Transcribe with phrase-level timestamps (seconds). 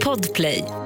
[0.00, 0.83] Podplay.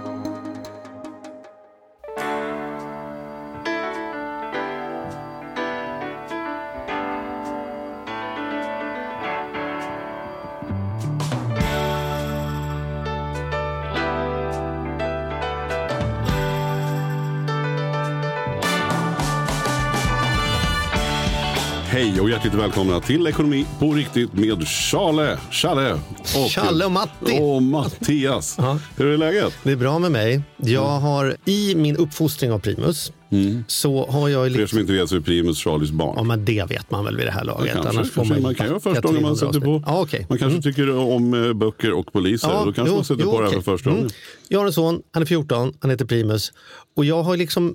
[22.48, 27.38] Hjärtligt välkomna till Ekonomi på riktigt med Charle, Challe och, Challe och Matti.
[27.40, 28.58] och Mattias.
[28.96, 29.54] Hur är läget?
[29.62, 30.42] Det är bra med mig.
[30.56, 33.12] Jag har i min uppfostring av Primus
[33.66, 34.52] så har jag...
[34.52, 36.14] För er som inte vet så är Primus Charlies barn.
[36.16, 37.73] ja, men det vet man väl vid det här laget.
[37.73, 39.82] Kanske, Annars får man, man kan ju första gången man 300 sätter på.
[39.87, 40.26] Ja, okej.
[40.28, 40.62] Man kanske Mm.
[40.62, 42.48] tycker om eh, böcker och poliser.
[42.65, 44.10] Då kanske man sätter på det här för första gången.
[44.48, 46.52] Jag har en son, han är 14, han heter Primus.
[46.96, 47.74] Och jag har liksom...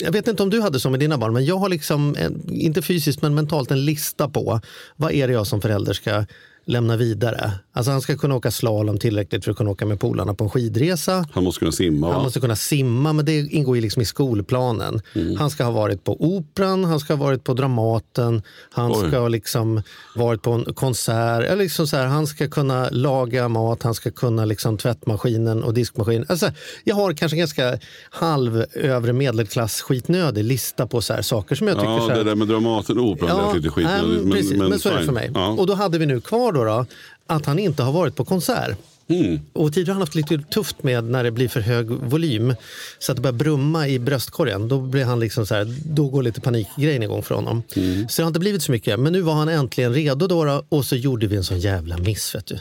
[0.00, 2.50] Jag vet inte om du hade så med dina barn, men jag har liksom, en,
[2.50, 4.60] inte fysiskt men mentalt, en lista på
[4.96, 6.24] vad är det jag som förälder ska
[6.64, 7.52] lämna vidare.
[7.72, 10.50] Alltså han ska kunna åka slalom tillräckligt för att kunna åka med polarna på en
[10.50, 11.24] skidresa.
[11.32, 12.06] Han måste kunna simma.
[12.06, 12.14] va?
[12.14, 15.00] Han måste kunna simma, men det ingår ju liksom i skolplanen.
[15.14, 15.36] Mm.
[15.36, 19.08] Han ska ha varit på Operan, han ska ha varit på Dramaten, han Oj.
[19.08, 19.82] ska ha liksom
[20.16, 21.44] varit på en konsert.
[21.44, 25.74] Eller liksom så här, han ska kunna laga mat, han ska kunna liksom tvättmaskinen och
[25.74, 26.26] diskmaskinen.
[26.28, 26.50] Alltså,
[26.84, 27.78] jag har kanske ganska
[28.10, 32.16] halv övre medelklass skitnödig lista på så här saker som jag tycker Ja, så här,
[32.16, 34.22] det där med Dramaten och Operan lät lite nej, skitnödigt.
[34.22, 35.30] men, precis, men, så är det för mig.
[35.34, 35.48] Ja.
[35.48, 36.86] Och då hade vi nu kvar då, då
[37.26, 38.78] att han inte har varit på konsert.
[39.08, 39.40] Mm.
[39.52, 42.54] Och tidigare har han haft lite tufft med när det blir för hög volym.
[42.98, 44.68] Så att det börjar brumma i bröstkorgen.
[44.68, 47.62] Då, blir han liksom så här, då går lite panikgrejen igång för honom.
[47.76, 48.08] Mm.
[48.08, 49.00] Så det har inte blivit så mycket.
[49.00, 51.98] Men nu var han äntligen redo då, då och så gjorde vi en sån jävla
[51.98, 52.34] miss.
[52.34, 52.60] Vet du.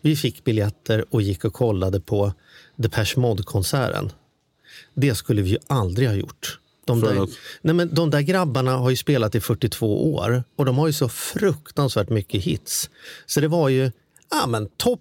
[0.00, 2.32] Vi fick biljetter och gick och kollade på
[2.76, 4.12] Depeche Mode-konserten.
[4.94, 6.58] Det skulle vi ju aldrig ha gjort.
[6.88, 7.30] De där, att?
[7.62, 10.92] nej men de där grabbarna har ju spelat i 42 år och de har ju
[10.92, 12.90] så fruktansvärt mycket hits.
[13.26, 13.90] Så det var ju
[14.30, 15.00] ja, men topp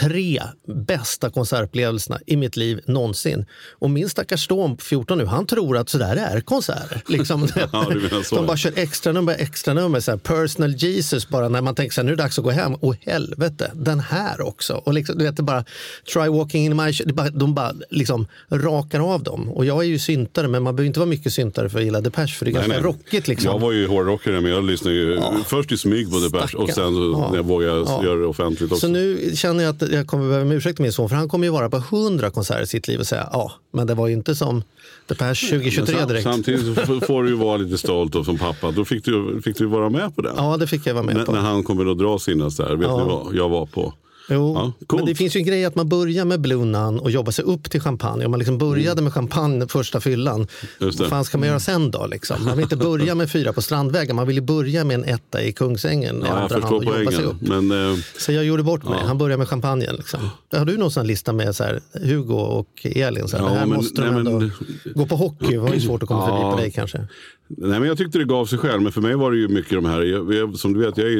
[0.00, 0.42] tre
[0.86, 3.46] bästa konsertupplevelserna i mitt liv någonsin.
[3.78, 7.02] Och min stackars son på 14 nu, han tror att sådär är konserter.
[7.08, 7.48] Liksom.
[7.72, 7.86] Ja,
[8.30, 8.56] de bara ja.
[8.56, 12.06] kör extra nummer, extra nummer, så här, personal Jesus bara när man tänker så här,
[12.06, 12.74] nu är det dags att gå hem.
[12.74, 14.74] Och helvete, den här också.
[14.74, 15.64] Och liksom, du vet, det bara,
[16.12, 16.92] try walking in my...
[17.04, 19.48] Det bara, de bara liksom rakar av dem.
[19.48, 22.00] Och jag är ju syntare, men man behöver inte vara mycket syntare för att gilla
[22.00, 22.82] Depeche, för det är ganska nej.
[22.82, 23.28] rockigt.
[23.28, 23.50] Liksom.
[23.52, 27.12] Jag var ju hårdrockare men jag lyssnade ju först i smyg på Depeche och sen
[27.12, 27.28] Ja.
[27.30, 28.04] när jag vågade Ja.
[28.04, 28.76] göra det offentligt också.
[28.76, 31.52] Så nu känner jag att jag kommer behöva ursäkta min son, för han kommer ju
[31.52, 34.34] vara på 100 konserter i sitt liv och säga ja, men det var ju inte
[34.34, 34.62] som
[35.06, 36.24] Depeche 2023 Men sam- direkt.
[36.24, 38.70] Samtidigt får du ju vara lite stolt och som pappa.
[38.70, 40.32] Då fick du, fick du vara med på det.
[40.36, 41.32] Ja, det fick jag vara med N- på.
[41.32, 42.98] när han kommer att dra sina så här, vet Ja.
[42.98, 43.94] ni vad, jag var på.
[44.28, 47.10] Jo, Ja, men det finns ju en grej att man börjar med Blue Nun och
[47.10, 48.24] jobbar sig upp till champagne.
[48.24, 50.46] Om man liksom började med champagne första fyllan,
[50.80, 50.92] Mm.
[50.98, 52.06] Vad fan ska man göra sen då?
[52.06, 52.44] Liksom?
[52.44, 55.42] Man vill inte börja med fyra på Strandvägen, man vill ju börja med en etta
[55.42, 57.36] i Kungsängen Ja, jag hand förstår och jobba sig upp.
[57.46, 57.68] poängen.
[57.68, 59.96] Men eh, Så jag gjorde bort mig, han började med champagnen.
[59.96, 60.20] Liksom.
[60.52, 63.28] Har du någon sån lista med så här, Hugo och Elin?
[63.28, 64.30] Så här, Ja, här men- måste nej, ändå...
[64.40, 64.52] men-
[64.94, 66.50] Gå på hockey det var ju svårt att komma förbi Ja.
[66.52, 67.06] på dig kanske.
[67.48, 68.82] Nej, men jag tyckte det gav sig själv.
[68.82, 71.12] Men för mig var det ju mycket de här, jag, jag, som du vet jag
[71.12, 71.18] är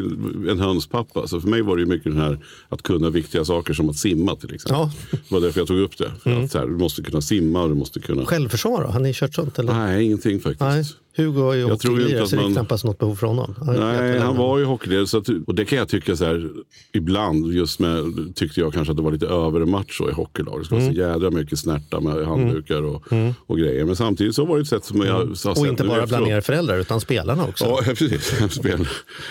[0.51, 1.27] en hönspappa.
[1.27, 2.39] Så för mig var det ju mycket den här
[2.69, 4.77] att kunna viktiga saker som att simma till exempel.
[4.77, 4.91] Ja.
[5.11, 6.13] Det var därför jag tog upp det.
[6.23, 8.25] För att, så här, du måste kunna simma och du måste kunna...
[8.25, 8.89] Självförsvar då?
[8.89, 9.59] Har ni kört sånt?
[9.59, 9.73] Eller?
[9.73, 10.61] Nej, ingenting faktiskt.
[10.61, 10.85] Nej.
[11.17, 13.55] Hugo är ju Jag att så det är man- knappast något behov för honom.
[13.67, 15.07] Han Nej, han var ju hockeyledare.
[15.07, 16.51] Så att, och det kan jag tycka så här,
[16.93, 18.05] ibland, just med,
[18.35, 20.61] tyckte jag kanske att det var lite övermacho i hockeylag.
[20.61, 20.95] Det skulle Mm.
[20.95, 23.03] så jädra mycket snärta med handdukar och,
[23.47, 23.85] och grejer.
[23.85, 25.35] Men samtidigt så var det ett sätt som jag har Mm.
[25.61, 27.65] Och inte bara bland er föräldrar utan spelarna också.
[27.65, 28.35] Ja, precis.
[28.51, 28.89] Spel.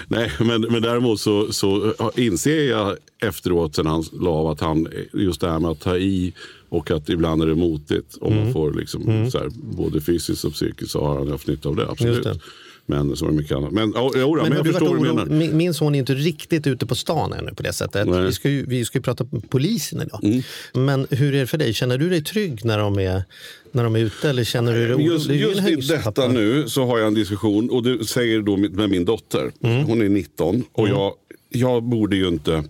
[0.07, 4.87] Nej, men, men däremot så, så inser jag efteråt sen han la av att han,
[5.13, 6.33] just det här med att ta i
[6.69, 8.17] och att ibland är det motigt.
[8.21, 8.43] Om Mm.
[8.43, 11.75] man får liksom, så här, både fysiskt och psykiskt så har han haft nytta av
[11.75, 11.87] det.
[11.89, 12.15] Absolut.
[12.15, 12.39] Just det.
[12.87, 13.71] Men så är mycket annat.
[13.71, 15.25] Men, ja, jo, men, har jag du förstår vad du menar.
[15.25, 18.07] min, min son är inte riktigt ute på stan ännu på det sättet.
[18.07, 18.23] Nej.
[18.25, 20.19] Vi ska, ju, vi ska ju prata med polisen idag.
[20.23, 20.41] Mm.
[20.73, 21.73] Men hur är det för dig?
[21.73, 23.23] Känner du dig trygg när de är,
[23.71, 24.29] när de är ute?
[24.29, 25.05] Eller känner du dig orolig?
[25.05, 27.83] Just, Du är ju en just i detta nu så har jag en diskussion och
[27.83, 29.51] det säger då med min dotter.
[29.63, 29.85] Mm.
[29.85, 31.13] Hon är 19 och jag,
[31.55, 32.63] jag borde ju inte...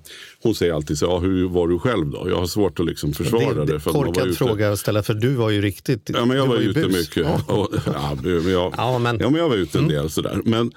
[0.43, 2.29] Hon säger alltid så ja, hur var du själv då?
[2.29, 3.65] Jag har svårt att liksom försvara det.
[3.65, 4.37] det, det för var korkad ute.
[4.37, 6.09] fråga att ställa för du var ju riktigt...
[6.13, 6.95] Ja, men jag var, ju ute bus.
[6.95, 7.25] mycket.
[7.25, 7.41] Ja.
[7.55, 10.39] Och, ja, men jag, Ja, men- ja, men jag var ute en del sådär.
[10.45, 10.71] Men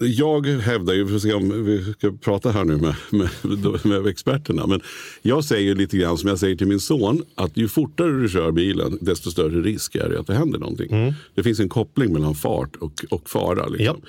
[0.00, 4.66] jag hävdar ju, får se om vi ska prata här nu med, med, med experterna.
[4.66, 4.80] Men
[5.22, 7.22] jag säger lite grann som jag säger till min son.
[7.34, 10.90] Att ju fortare du kör bilen, desto större risk är det att det händer någonting.
[10.92, 11.14] Mm.
[11.34, 13.66] Det finns en koppling mellan fart och, och fara.
[13.66, 14.00] Liksom.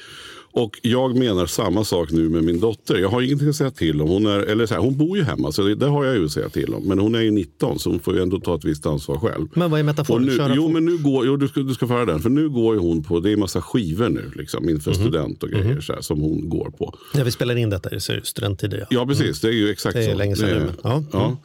[0.63, 2.97] Och jag menar samma sak nu med min dotter.
[2.97, 4.07] Jag har ingenting att säga till om.
[4.09, 6.25] Hon, är, eller så här, hon bor ju hemma, så det, det har jag ju
[6.25, 6.83] att säga till om.
[6.88, 9.47] Men hon är ju 19, så hon får ju ändå ta ett visst ansvar själv.
[9.53, 10.25] Men vad är metaforen?
[10.25, 10.71] Nu, Köra jo, fort?
[10.73, 12.19] men nu går, jo, du, ska, du ska få höra den.
[12.19, 15.00] För nu går ju hon på, det är massa skivor nu liksom, inför Mhm.
[15.00, 16.95] student och grejer så här, som hon går på.
[17.13, 18.77] När vi spelar in detta är det studenttider.
[18.79, 18.85] Ja.
[18.89, 19.41] Ja, precis.
[19.41, 20.17] Det är ju exakt Det är så.
[20.17, 21.03] länge sedan nu, men- ja.
[21.11, 21.38] ja.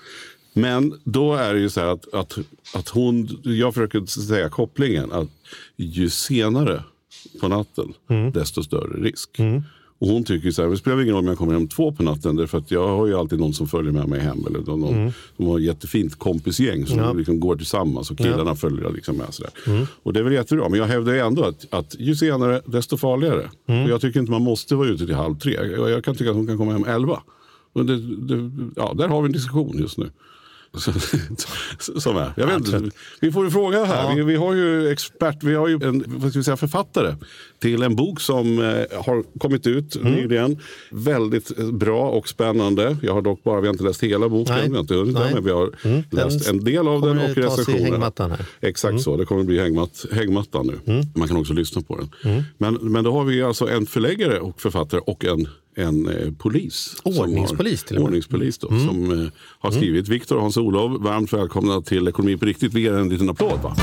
[0.56, 2.38] Men då är det ju så här att, att,
[2.74, 5.28] att hon, jag försöker säga kopplingen att
[5.76, 6.82] ju senare
[7.40, 8.32] på natten, Mm.
[8.32, 9.30] desto större risk.
[9.98, 12.02] Och hon tycker så här, det spelar ingen roll om jag kommer hem två på
[12.02, 14.44] natten, därför att jag har ju alltid någon som följer med mig hem.
[14.46, 15.12] Eller någon, Mm.
[15.36, 19.34] De har ett jättefint kompisgäng som liksom går tillsammans och killarna följer liksom med.
[19.34, 19.50] Sådär.
[19.66, 19.86] Mm.
[20.02, 23.50] Och det är väl jättebra, men jag hävdar ändå att, att ju senare, desto farligare.
[23.66, 23.84] Mm.
[23.84, 25.52] Och jag tycker inte man måste vara ute till halv tre.
[25.52, 27.22] Jag, jag kan tycka att hon kan komma hem elva.
[27.72, 30.10] Och det, det, ja, där har vi en diskussion just nu.
[31.78, 32.32] Som är.
[32.36, 32.90] Jag vet inte,
[33.20, 34.14] vi får ju fråga här.
[34.16, 37.14] Vi, vi har ju expert, vi har ju en vad ska vi säga, författare
[37.58, 40.12] till en bok som eh, har kommit ut Mm.
[40.12, 40.58] nyligen.
[40.90, 42.96] Väldigt eh, bra och spännande.
[43.02, 44.68] Jag har dock bara, vi har inte läst hela boken, Nej.
[44.68, 45.34] vi har inte hunnit Nej.
[45.34, 45.70] men vi har
[46.10, 48.12] läst Den en del av den och recensionerna.
[48.60, 51.02] Exakt så, det kommer bli hängmatt, hängmattan nu.
[51.14, 52.42] Man kan också lyssna på den.
[52.58, 56.96] Men, men då har vi alltså en förläggare och författare och en, en eh, polis.
[57.02, 58.06] som Ordningspolis har, till och med.
[58.06, 59.28] Ordningspolis då, som eh,
[59.58, 60.08] har skrivit.
[60.08, 62.74] Viktor och Hans-Olof, varmt välkomna till Ekonomi på riktigt.
[62.74, 63.60] Vi ger en liten applåd.
[63.62, 63.76] Va?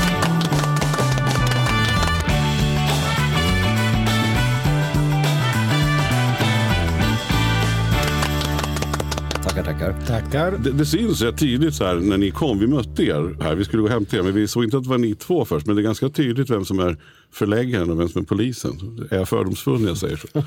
[9.42, 10.06] Tackar, tackar.
[10.06, 10.58] Tackar.
[10.58, 12.58] Det, det syns rätt tydligt så här när ni kom.
[12.58, 13.54] Vi mötte er här.
[13.54, 14.22] Vi skulle gå hem till er.
[14.22, 15.66] Men vi såg inte att det var ni två först.
[15.66, 16.96] Men det är ganska tydligt vem som är
[17.32, 19.06] förläggaren och vem som är polisen.
[19.10, 20.26] Är jag fördomsfull när jag säger så?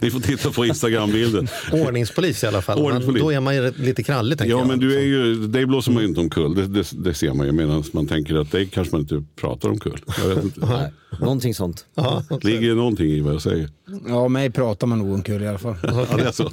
[0.00, 1.48] ni får titta på Instagram-bilden.
[1.72, 2.78] Ordningspolis i alla fall.
[2.78, 3.22] Ordningspolis.
[3.22, 4.40] Men då är man ju lite krallig.
[4.40, 4.66] Ja, jag.
[4.66, 6.54] men du är ju, dig blåser man ju inte omkull.
[6.54, 7.52] Det, det, det ser man ju.
[7.52, 10.00] Medan man tänker att dig kanske man inte pratar omkull.
[10.22, 10.66] Jag vet inte.
[10.66, 11.86] Nej, någonting sånt.
[11.94, 13.68] Ja, Ligger det någonting i vad jag säger?
[14.08, 15.76] Ja, mig pratar man nog omkull i alla fall.
[15.82, 16.50] Ja, det är så.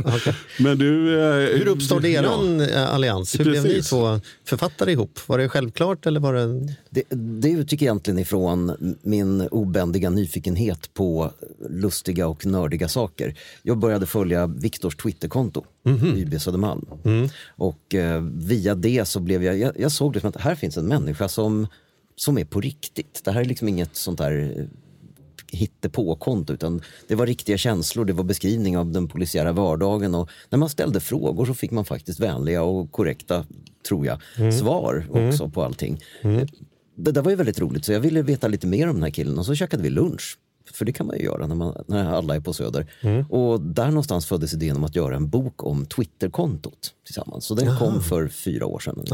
[0.60, 1.20] Men du...
[1.20, 3.40] Eh, Hur uppstod du- eran eh, allians?
[3.40, 3.90] Hur blev ni Precis.
[3.90, 5.20] två författare ihop?
[5.28, 6.76] Var det självklart eller var det...
[6.90, 7.04] Det,
[7.42, 9.19] det utgick egentligen ifrån min
[9.52, 11.32] obändiga nyfikenhet på
[11.70, 13.36] lustiga och nördiga saker.
[13.64, 15.66] Jag började följa Viktors Twitterkonto,
[16.18, 16.86] YB Södermalm.
[17.48, 20.78] Och eh, via det så blev jag, jag, jag såg det som att här finns
[20.78, 21.68] en människa som,
[22.16, 23.22] som är på riktigt.
[23.24, 24.66] Det här är liksom inget sånt där eh,
[25.52, 30.58] hittepåkonto utan det var riktiga känslor, det var beskrivning av den polisiära vardagen och när
[30.60, 33.46] man ställde frågor så fick man faktiskt vänliga och korrekta,
[33.88, 34.20] tror jag,
[34.54, 36.00] svar också på allting.
[37.00, 39.10] Det där var ju väldigt roligt så jag ville veta lite mer om den här
[39.10, 40.38] killen och så käkade vi lunch.
[40.74, 42.88] För det kan man ju göra när, man, när alla är på Söder.
[43.30, 47.46] Och där någonstans föddes idén om att göra en bok om Twitterkontot tillsammans.
[47.46, 49.06] Så den kom för fyra år sedan.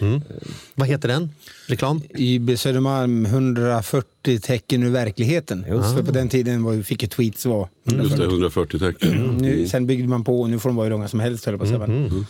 [0.00, 0.20] Mm.
[0.74, 1.30] Vad heter den?
[1.68, 2.02] Reklam?
[2.18, 5.64] YB Södermalm 140 tecken ur verkligheten.
[5.64, 7.68] För på den tiden var, fick ju tweets vara.
[7.84, 9.38] Just det, 140 tecken.
[9.40, 11.46] Nu, sen byggde man på och nu får de vara hur långa som helst.
[11.46, 11.86] höll på att säga.
[11.86, 12.26] Men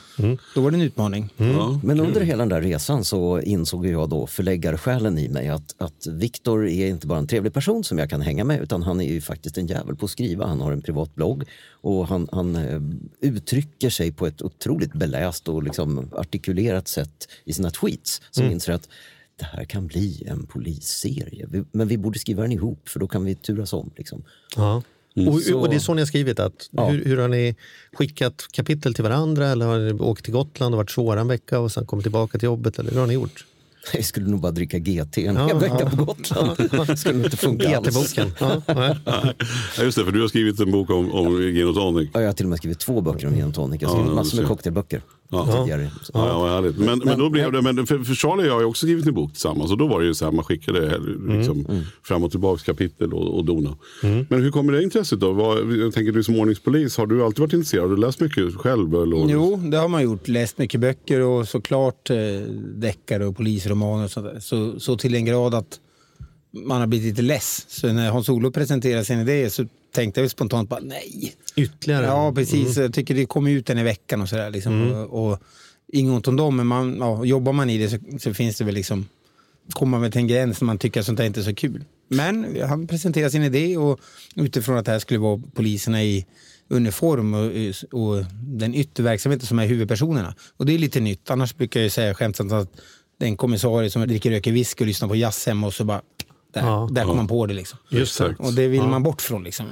[0.54, 1.28] Då var det en utmaning.
[1.36, 1.80] Ja.
[1.82, 6.06] Men under hela den där resan så insåg jag då förläggarsjälen i mig att, att
[6.06, 9.12] Viktor är inte bara en trevlig person som jag kan hänga med utan han är
[9.12, 10.46] ju faktiskt en jävel på att skriva.
[10.46, 12.80] Han har en privat blogg och han, han eh,
[13.20, 18.72] uttrycker sig på ett otroligt beläst och liksom artikulerat sätt i sina tweets som inser
[18.72, 18.88] att
[19.38, 21.46] det här kan bli en polisserie.
[21.50, 23.90] Vi, men vi borde skriva den ihop för då kan vi turas om.
[23.96, 24.22] Liksom.
[24.56, 24.82] Ja.
[25.16, 26.40] Och, och det är så ni har skrivit?
[26.40, 26.88] Att, Ja.
[26.88, 27.56] hur, hur har ni
[27.92, 31.58] skickat kapitel till varandra eller har ni åkt till Gotland och varit svåra en vecka
[31.60, 32.78] och sen kommit tillbaka till jobbet?
[32.78, 33.44] Eller hur har ni gjort?
[33.94, 36.50] Jag skulle nog bara dricka GT en Ja, vecka på Gotland.
[36.86, 37.86] Det skulle nog inte funka alls.
[37.88, 38.32] GT-boken.
[38.40, 38.62] Ja.
[39.78, 42.10] Ja, just det, för du har skrivit en bok om, om gin och tonic.
[42.14, 43.82] Ja, jag har till och med skrivit två böcker om gin och tonic.
[43.82, 45.02] Jag har skrivit Ja, massor med cocktailböcker
[45.36, 45.46] Ja.
[46.02, 46.78] Så- Ja, ja, härligt.
[46.78, 49.06] Men, men, då blev det, men för, för Charlie och jag har ju också skrivit
[49.06, 50.98] en bok tillsammans och då var det ju så här, man skickade
[51.28, 53.76] liksom, fram och tillbaka kapitel och, och dona.
[54.02, 55.32] Men hur kommer det intresset då?
[55.32, 57.82] Vad, jag tänker du som ordningspolis, har du alltid varit intresserad?
[57.82, 58.94] Har du läst mycket själv?
[58.94, 59.28] Eller?
[59.32, 60.28] Jo, det har man gjort.
[60.28, 62.16] Läst mycket böcker och såklart eh,
[62.74, 64.40] deckare och polisromaner och sånt där.
[64.40, 65.80] Så, så till en grad att
[66.66, 67.66] man har blivit lite less.
[67.68, 71.34] Så när Hans-Olof presenterade sin idé så tänkte jag spontant bara nej.
[71.56, 72.06] Ytterligare?
[72.06, 72.76] Ja, precis.
[72.76, 74.50] Jag tycker det kommer ut en i veckan och sådär.
[74.50, 74.92] Liksom.
[74.92, 75.38] Och, och,
[75.92, 78.64] inget ont om dem, men man, ja, jobbar man i det så, så finns det
[78.64, 79.06] väl liksom
[79.72, 81.54] kommer man väl till en gräns när man tycker att sånt där inte är så
[81.54, 81.84] kul.
[82.08, 84.00] Men han presenterade sin idé och
[84.36, 86.26] utifrån att det här skulle vara poliserna i
[86.68, 87.50] uniform och,
[88.00, 90.34] och den ytterverksamheten som är huvudpersonerna.
[90.56, 91.30] Och det är lite nytt.
[91.30, 92.72] Annars brukar jag säga skämtsamt att
[93.18, 95.84] det är en kommissarie som dricker röker whisky och lyssnar på jazz hemma och så
[95.84, 96.02] bara
[96.54, 96.88] Där, Ja.
[96.92, 97.54] där kom man på det.
[97.54, 97.78] Liksom.
[97.88, 98.34] Just det.
[98.38, 99.44] Och det vill man bort från.
[99.44, 99.66] Liksom.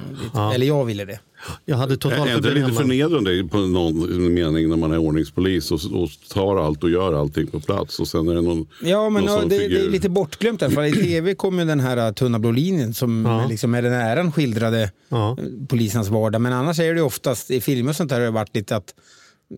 [0.55, 1.19] Eller jag ville det.
[1.65, 1.95] Jag hade Är
[2.35, 2.79] inte det lite hemma.
[2.79, 7.47] förnedrande på någon mening när man är ordningspolis och, och tar allt och gör allting
[7.47, 10.09] på plats och sen är det någon, Ja, men någon ja, det, det är lite
[10.09, 10.85] bortglömt alla fall.
[10.85, 13.45] I tv kom ju den här uh, tunna blå linjen som Ja.
[13.49, 15.37] liksom med den äran skildrade Ja.
[15.67, 16.41] polisens vardag.
[16.41, 18.93] Men annars är det oftast i filmer och sånt där har det varit lite att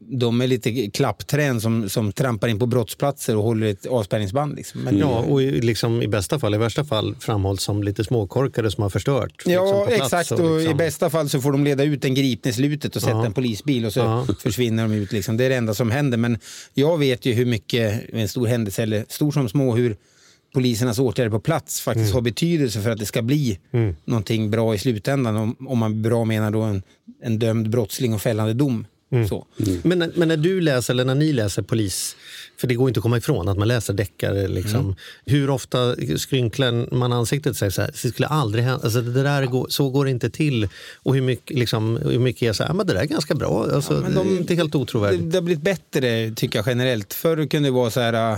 [0.01, 4.55] de är lite klappträn som, som trampar in på brottsplatser och håller ett avspärrningsband.
[4.55, 4.81] Liksom.
[4.81, 8.71] Men, Ja, och i, liksom, i bästa fall, i värsta fall framhålls som lite småkorkade
[8.71, 9.31] som har förstört.
[9.31, 10.31] liksom, Ja, plats exakt.
[10.31, 12.95] och Och liksom- I bästa fall så får de leda ut en gripne i slutet
[12.95, 13.25] och sätta Ja.
[13.25, 14.27] en polisbil och så Ja.
[14.39, 15.11] försvinner de ut.
[15.11, 15.37] Liksom.
[15.37, 16.17] Det är det enda som händer.
[16.17, 16.37] Men
[16.73, 19.95] jag vet ju hur mycket en stor händelse, eller stor som små, hur
[20.53, 23.59] polisernas åtgärder på plats faktiskt har betydelse för att det ska bli
[24.05, 25.35] någonting bra i slutändan.
[25.35, 26.83] Om, om man bra menar då en,
[27.23, 28.85] en dömd brottsling och fällande dom.
[29.29, 29.45] Så.
[29.83, 32.15] Men, när- men när du läser, eller när ni läser polis,
[32.57, 34.47] för det går inte att komma ifrån att man läser deckare.
[34.47, 34.95] Liksom, Mm.
[35.25, 39.45] Hur ofta skrynklar man ansiktet säger så här, det skulle aldrig hända, alltså, det där
[39.45, 40.67] går, så går det inte till.
[40.95, 43.35] Och hur mycket, liksom, hur mycket är så här, "Ah, men det där är ganska
[43.35, 45.31] bra, alltså, men de- det är inte helt Det, otrovärdigt.
[45.31, 47.13] det har blivit bättre tycker jag generellt.
[47.13, 48.38] Förr kunde det vara så här...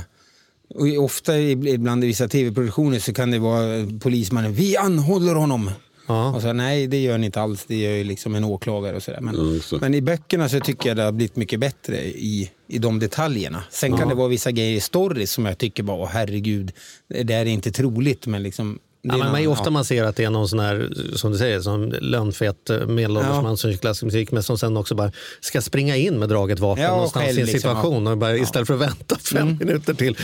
[0.69, 5.71] Och ofta ibland i vissa tv-produktioner så kan det vara polismannen, vi anhåller honom.
[6.07, 6.35] Ja.
[6.35, 7.65] Och så, nej, det gör ni inte alls.
[7.67, 9.17] Det gör ju liksom en åklagare och sådär.
[9.21, 9.77] Ja, Men, just det.
[9.81, 13.63] men i böckerna så tycker jag det har blivit mycket bättre i, i de detaljerna.
[13.69, 16.71] Sen kan det vara vissa grejer i stories som jag tycker bara, åh herregud,
[17.07, 18.27] det där är inte troligt.
[18.27, 19.69] Men liksom, det Ja, är men någon- man är ofta ja.
[19.71, 23.31] man ser att det är någon sån här, som du säger, som lönnfet eh, medelålders
[23.35, 23.41] Ja.
[23.41, 25.11] man som kör klassisk musik men som sen också bara
[25.41, 28.37] ska springa in med draget vapen Ja, någonstans själv i en liksom, situation och bara,
[28.37, 30.17] istället för att vänta fem minuter till.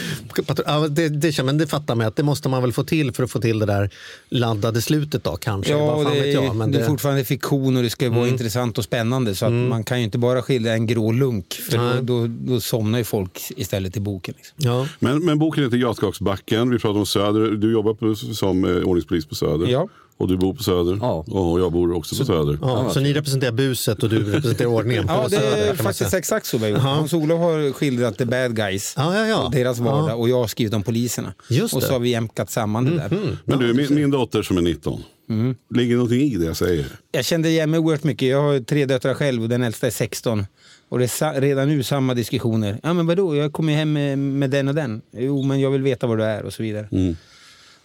[0.65, 3.23] Ja, det, det, men det fattar man att det måste man väl få till för
[3.23, 3.89] att få till det där
[4.29, 5.71] laddade slutet då kanske.
[5.71, 6.55] Ja, det, är, jag.
[6.55, 6.93] Men det är det, Mm.
[6.93, 9.35] fortfarande fiktion och det ska vara intressant och spännande.
[9.35, 11.53] Så att man kan ju inte bara skildra en grå lunk.
[11.53, 14.33] För då, då, då somnar ju folk istället i boken.
[14.37, 14.55] Liksom.
[14.57, 14.87] ja.
[14.99, 16.69] Men, men boken heter Gatskaksbacken.
[16.69, 17.51] Vi pratar om Söder.
[17.51, 19.67] Du jobbar på, som eh, ordningspolis på Söder.
[19.67, 19.87] Ja.
[20.17, 20.97] Och du bor på Söder.
[21.01, 21.25] Ja.
[21.27, 22.57] Och jag bor också på Söder.
[22.61, 25.67] Ja, så ni representerar buset och du representerar ordningen på Ja, det Söder, är kan
[25.67, 26.79] man faktiskt exakt så vi har.
[26.79, 28.93] Hans-Olof har skildrat the bad guys.
[28.97, 30.09] Ja, ja, Deras vardag.
[30.09, 30.15] Ja.
[30.15, 31.33] Och jag har skrivit om poliserna.
[31.49, 31.93] Just och så det.
[31.93, 33.37] har vi jämkat samman det där.
[33.45, 35.03] Men du, min, min dotter som är 19.
[35.29, 35.55] Mm.
[35.75, 36.85] Ligger någonting i det jag säger?
[37.11, 38.27] Jag kände igen mig oerhört mycket.
[38.29, 40.45] Jag har tre döttrar själv och den äldsta är 16.
[40.89, 42.79] Och det är sa- redan nu samma diskussioner.
[42.83, 45.01] Ja men vadå, jag kommer hem med, med den och den.
[45.17, 46.87] Jo men jag vill veta var du är och så vidare.
[46.91, 47.15] Mm.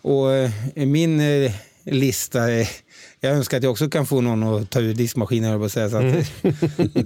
[0.02, 1.52] Och eh, min eh,
[1.84, 2.50] lista,
[3.20, 5.62] jag önskar att jag också kan få någon att ta ur diskmaskinen.
[5.62, 6.02] att Säga, så att,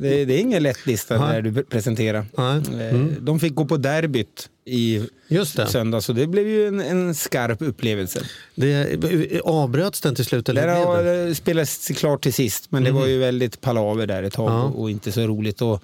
[0.00, 1.42] det, det är ingen lätt lista Nej.
[1.42, 2.26] där du presenterar.
[2.38, 5.66] Eh, De fick gå på derbyt i Just det.
[5.66, 8.20] söndag så det blev ju en, en skarp upplevelse.
[8.54, 9.40] det.
[9.44, 10.48] Avbröts den till slut?
[10.48, 11.26] Eller det?
[11.26, 14.62] det spelats klart till sist, men det var ju väldigt palaver där ett tag Ja.
[14.62, 15.62] och, och inte så roligt.
[15.62, 15.82] Och,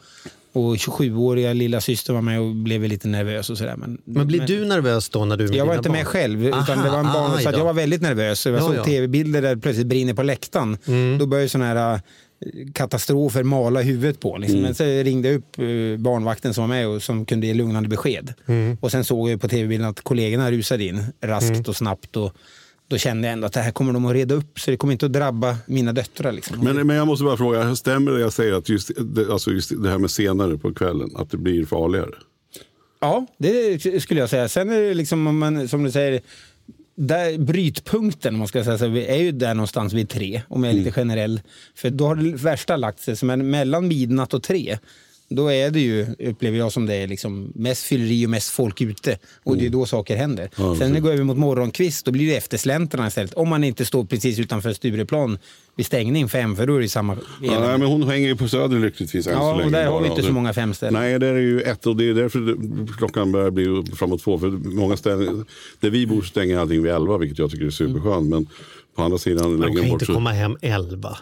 [0.52, 3.76] och 27-åriga lilla syster var med och blev lite nervös och sådär.
[3.76, 5.98] Men, Men blir du nervös då när du Jag var inte barn?
[5.98, 8.46] med själv, utan Aha, det var en barn, aj så jag var väldigt nervös.
[8.46, 8.84] Jag Ja, såg ja.
[8.84, 10.78] tv-bilder där det plötsligt brinner på läktaren.
[11.18, 12.00] Då började sådana här äh,
[12.74, 14.36] katastrofer mala huvudet på.
[14.38, 14.60] Liksom.
[14.60, 15.64] Men så ringde jag upp eh,
[15.98, 18.34] barnvakten som var med och som kunde ge lugnande besked.
[18.80, 22.16] Och sen såg jag på tv-bilden att kollegorna rusade in raskt och snabbt.
[22.16, 22.32] Och
[22.88, 24.92] då kände jag ändå att det här kommer de att reda upp så det kommer
[24.92, 26.33] inte att drabba mina döttrar.
[26.33, 26.64] Liksom.
[26.64, 29.83] Men, men jag måste bara fråga, stämmer det jag säger att just det, alltså just
[29.83, 32.14] det här med senare på kvällen, att det blir farligare?
[33.00, 34.49] Ja, det skulle jag säga.
[34.49, 36.21] Sen är det liksom, om man, som du säger,
[36.95, 40.73] där, brytpunkten om man ska säga så, är ju där någonstans vid tre, om jag
[40.73, 41.40] är lite generell.
[41.75, 43.16] För då har det värsta lagt sig.
[43.23, 44.78] Men mellan midnatt och tre,
[45.30, 48.80] då är det ju, upplever jag som det är, liksom mest fylleri och mest folk
[48.80, 49.18] ute.
[49.44, 50.50] Och det är då saker händer.
[50.56, 53.35] Ja, Sen när det går över mot morgonkvist, då blir det eftersläntrarna istället.
[53.35, 55.38] Om man inte står precis utanför Stureplan
[55.76, 58.49] vid stängning fem, för då är det samma Ja, nej, men hon hänger ju på
[58.49, 59.70] Söder lyckligtvis än Ja, så och länge.
[59.70, 60.94] där har vi inte så Det- många femställen.
[61.02, 62.56] Nej, där är ju ett och det är därför
[62.99, 64.38] klockan börjar bli framåt två.
[64.38, 65.44] För många ställen,
[65.80, 68.28] där vi bor stänger allting vid elva, vilket jag tycker är superskönt.
[68.28, 68.47] Men
[68.97, 70.14] på andra sidan längre kan bort inte så...
[70.14, 71.18] komma hem elva.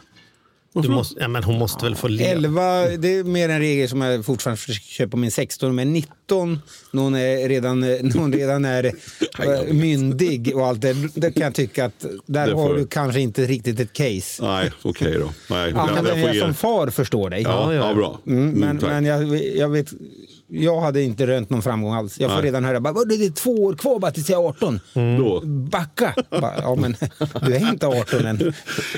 [0.82, 2.30] Du måste, ja, men hon måste väl få leva?
[2.30, 5.74] 11, det är mer en regel som jag fortfarande försöker köpa på min 16.
[5.74, 8.84] Men 19, någon, är redan, någon redan är
[9.38, 10.96] eh, myndig och allt det.
[11.14, 12.86] Det kan jag tycka att där får har du.
[12.86, 14.42] kanske inte riktigt ett case.
[14.44, 15.32] Nej, okej då.
[15.50, 17.42] Nej, Ja, jag, jag jag som far förstår dig.
[17.42, 17.88] Ja, ja.
[17.88, 18.20] ja, bra.
[18.26, 18.88] Mm, Mm, men tack.
[18.90, 19.92] men jag, jag vet,
[20.48, 22.20] jag hade inte rönt någon framgång alls.
[22.20, 22.46] Jag får Nej.
[22.46, 24.80] redan höra bara, "Vad, det är två år kvar bara tills jag är 18.
[24.94, 25.40] Då.
[25.44, 26.14] Backa!
[26.30, 26.96] Bara, ja, men
[27.46, 28.36] du är inte 18 än.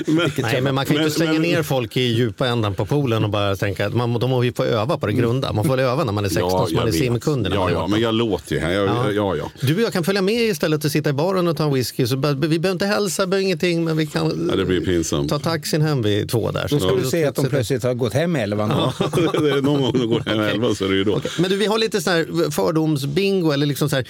[0.07, 2.73] Men, Nej, men man kan ju Men- inte slänga men- ner folk i djupa ändan
[2.75, 5.53] på poolen och bara tänka att man, de måste ju få öva på det grunda.
[5.53, 7.77] Man får väl öva när man är 16 så jag man är man Ja, ja,
[7.77, 7.91] 18.
[7.91, 8.71] men jag låter ju här.
[8.71, 9.11] Jag, ja.
[9.11, 9.51] Ja, ja.
[9.61, 12.07] Du och jag kan följa med istället och sitta i baren och ta en whisky.
[12.07, 15.29] Så bara, vi behöver inte hälsa, behöver ingenting, men vi kan Ja, det blir pinsamt.
[15.29, 16.67] ta taxin hem vid två där.
[16.69, 18.93] Då ska du se att de plötsligt har gått hem 11.
[18.99, 21.21] Ja, det är någon gång de går hem elva så är det ju då.
[21.39, 23.51] Men du, vi har lite sån här fördomsbingo.
[23.51, 24.07] Eller liksom så här,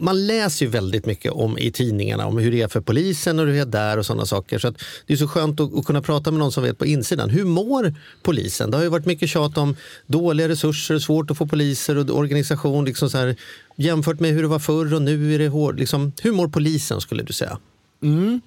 [0.00, 3.46] man läser ju väldigt mycket om i tidningarna om hur det är för polisen och
[3.46, 4.58] hur det är där och sådana saker.
[4.58, 6.86] Så att det är så skönt att, att kunna prata med någon som vet på
[6.86, 7.30] insidan.
[7.30, 8.70] Hur mår polisen?
[8.70, 12.84] Det har ju varit mycket tjat om dåliga resurser, svårt att få poliser och organisation.
[12.84, 13.36] Liksom så här,
[13.76, 15.78] jämfört med hur det var förr och nu är det hårt.
[15.78, 17.58] Liksom, hur mår polisen skulle du säga?
[18.02, 18.40] Mm.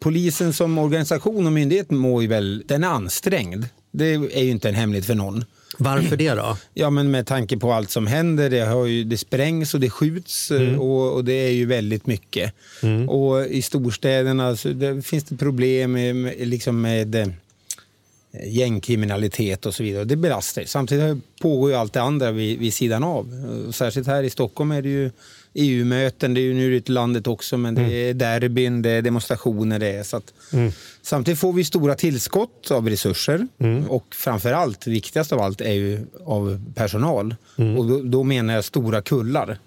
[0.00, 3.64] Polisen som organisation och myndighet mår ju väl, den är ansträngd.
[3.92, 5.44] Det är ju inte en hemlighet för någon.
[5.78, 6.56] Varför det då?
[6.74, 8.50] Ja, men med tanke på allt som händer.
[8.50, 10.80] Det, har ju, det sprängs och det skjuts Mm.
[10.80, 12.52] och, och det är ju väldigt mycket.
[13.08, 17.28] Och i storstäderna så det, finns det problem med, med, liksom med eh,
[18.44, 20.04] gängkriminalitet och så vidare.
[20.04, 20.64] Det belastar.
[20.66, 23.46] Samtidigt pågår ju allt det andra vid, vid sidan av.
[23.68, 25.10] Och Särskilt här i Stockholm är det ju
[25.54, 29.02] EU-möten, det är ju nu ute i landet också, men det är derbyn, det är
[29.02, 29.78] demonstrationer.
[29.78, 30.32] Det är, så att,
[31.02, 33.48] Samtidigt får vi stora tillskott av resurser
[33.88, 37.34] och framför allt, viktigast av allt, är ju av personal.
[37.78, 39.58] Och då, då menar jag stora kullar.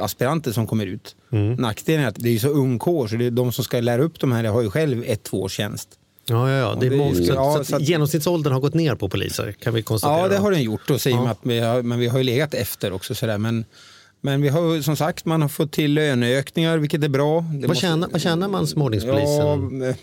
[0.00, 1.16] aspiranter som kommer ut.
[1.58, 4.02] Nackdelen är att det är så ung kår, så det är de som ska lära
[4.02, 5.88] upp de här har ju själv ett, två års tjänst.
[6.26, 6.76] Ja, ja, ja.
[6.80, 9.74] Det är det många, så, ja, så att- genomsnittsåldern har gått ner på poliser kan
[9.74, 10.18] vi konstatera.
[10.18, 10.90] Ja, det har den gjort.
[10.90, 11.28] Och säger Ja.
[11.28, 13.14] att vi har, men vi har ju legat efter också.
[13.14, 13.38] Sådär.
[13.38, 13.64] Men,
[14.24, 17.40] men vi har som sagt, man har fått till löneökningar, vilket är bra.
[17.40, 19.80] Det vad, måste- tjänar, vad tjänar man som ordningspolisen?
[19.80, 19.94] Ja,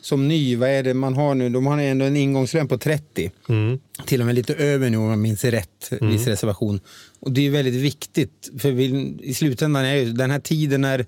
[0.00, 1.48] som ny, vad är det man har nu?
[1.48, 3.30] De har ändå en ingångslön på 30.
[3.48, 3.78] Mm.
[4.06, 6.80] Till och med lite över nu om jag minns rätt, viss reservation.
[7.20, 11.06] Och det är väldigt viktigt, för vi, i slutändan är ju den här tiden när,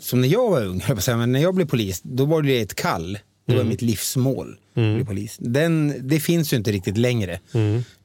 [0.00, 2.60] som när jag var ung, jag säga, men när jag blev polis, då var det
[2.60, 3.18] ett kall.
[3.50, 4.56] Det var mitt livsmål.
[4.74, 5.36] bli polis.
[5.40, 7.40] Den, det finns ju inte riktigt längre.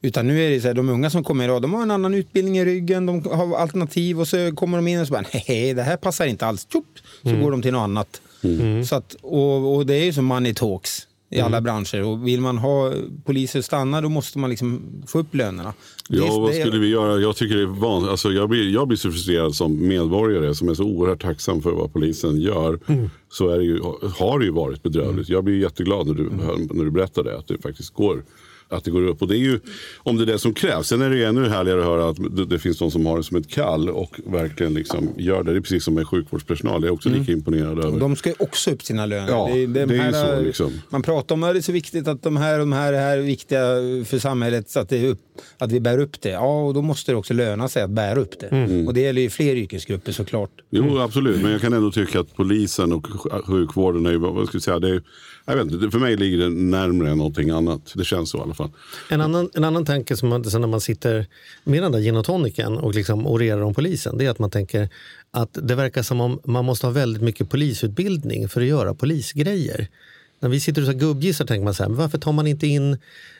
[0.02, 2.14] Utan nu är det så här, de unga som kommer idag, de har en annan
[2.14, 5.74] utbildning i ryggen, de har alternativ och så kommer de in och så bara, nej
[5.74, 6.66] det här passar inte alls.
[6.72, 6.84] Tjup,
[7.22, 8.20] så går de till något annat.
[8.88, 12.02] Så att, och, och det är ju som money talks i alla branscher.
[12.02, 12.92] Och vill man ha
[13.24, 15.74] poliser stanna då måste man liksom få upp lönerna.
[16.08, 17.20] Ja, Det- vad skulle vi göra?
[17.20, 20.74] Jag tycker det är alltså, jag, blir, jag blir så frustrerad som medborgare som är
[20.74, 22.78] så oerhört tacksam för vad polisen gör.
[23.30, 23.80] Så är det ju,
[24.18, 25.28] har det ju varit bedrövligt.
[25.28, 26.30] Jag blir jätteglad när du,
[26.70, 28.24] när du berättar det, att det faktiskt går.
[28.68, 29.22] Att det går upp.
[29.22, 29.60] Och det är ju
[29.98, 30.86] om det är det som krävs.
[30.86, 33.16] Sen är det ju ännu härligare att höra att det, det finns de som har
[33.16, 35.52] det som ett kall och verkligen liksom gör det.
[35.52, 36.80] Det är precis som med sjukvårdspersonal.
[36.80, 38.00] Det är också lika imponerad över.
[38.00, 39.28] De ska ju också upp sina löner.
[39.28, 40.72] Ja, de det är ju här, så, liksom.
[40.88, 43.18] Man pratar om att det är så viktigt att de här och de här är
[43.18, 43.60] viktiga
[44.04, 45.20] för samhället så att, det är upp,
[45.58, 46.30] att vi bär upp det.
[46.30, 48.46] Ja, och då måste det också löna sig att bära upp det.
[48.46, 48.86] Mm.
[48.86, 50.50] Och det gäller ju fler yrkesgrupper såklart.
[50.70, 51.42] Jo, absolut.
[51.42, 54.62] Men jag kan ändå tycka att polisen och sj- sjukvården är ju, vad ska jag
[54.62, 55.02] säga, det är,
[55.46, 57.92] jag vet inte, för mig ligger det närmare än någonting annat.
[57.94, 58.70] Det känns så i alla fall.
[59.08, 61.26] En annan, en annan tanke som man, sen när man sitter
[61.64, 64.50] med den där gin och tonicen och liksom orerar om polisen, det är att man
[64.50, 64.88] tänker
[65.30, 69.88] att det verkar som om man måste ha väldigt mycket polisutbildning för att göra polisgrejer.
[70.40, 72.98] När vi sitter och gubbgissar tänker man så här, varför tar man inte in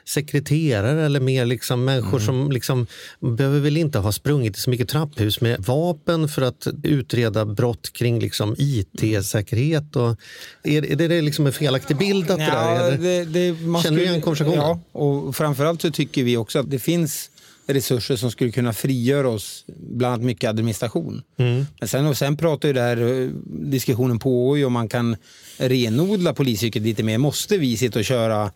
[0.08, 2.86] sekreterare eller mer liksom människor som liksom
[3.20, 7.92] behöver väl inte ha sprungit i så mycket trapphus med vapen för att utreda brott
[7.92, 9.96] kring liksom IT-säkerhet.
[9.96, 10.16] Och,
[10.64, 14.02] är, är det liksom en felaktig bild att det där det, det, Känner du skulle-
[14.02, 14.58] igen konversationen?
[14.58, 17.30] Ja, och framförallt så tycker vi också att det finns
[17.68, 21.22] resurser som skulle kunna frigöra oss, bland annat mycket administration.
[21.38, 21.66] Mm.
[21.80, 25.16] Men sen, och sen pratar ju det här, eh, diskussionen pågår ju om man kan
[25.56, 27.18] renodla polisyrket lite mer.
[27.18, 28.50] Måste vi sitta och köra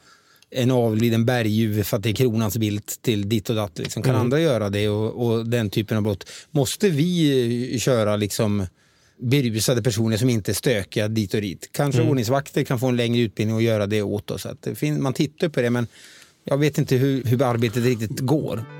[0.51, 3.79] en avliden berguv för att det är kronans vilt till ditt och datt?
[3.79, 4.03] Liksom.
[4.03, 6.31] Kan andra göra det och, och den typen av brott?
[6.51, 8.67] Måste vi eh, köra liksom
[9.19, 11.71] berusade personer som inte är stökiga dit och dit?
[11.73, 14.47] Kanske ordningsvakter kan få en längre utbildning och göra det åt oss.
[14.47, 15.87] Att man tittar på det men
[16.45, 18.80] jag vet inte hur, hur arbetet riktigt går.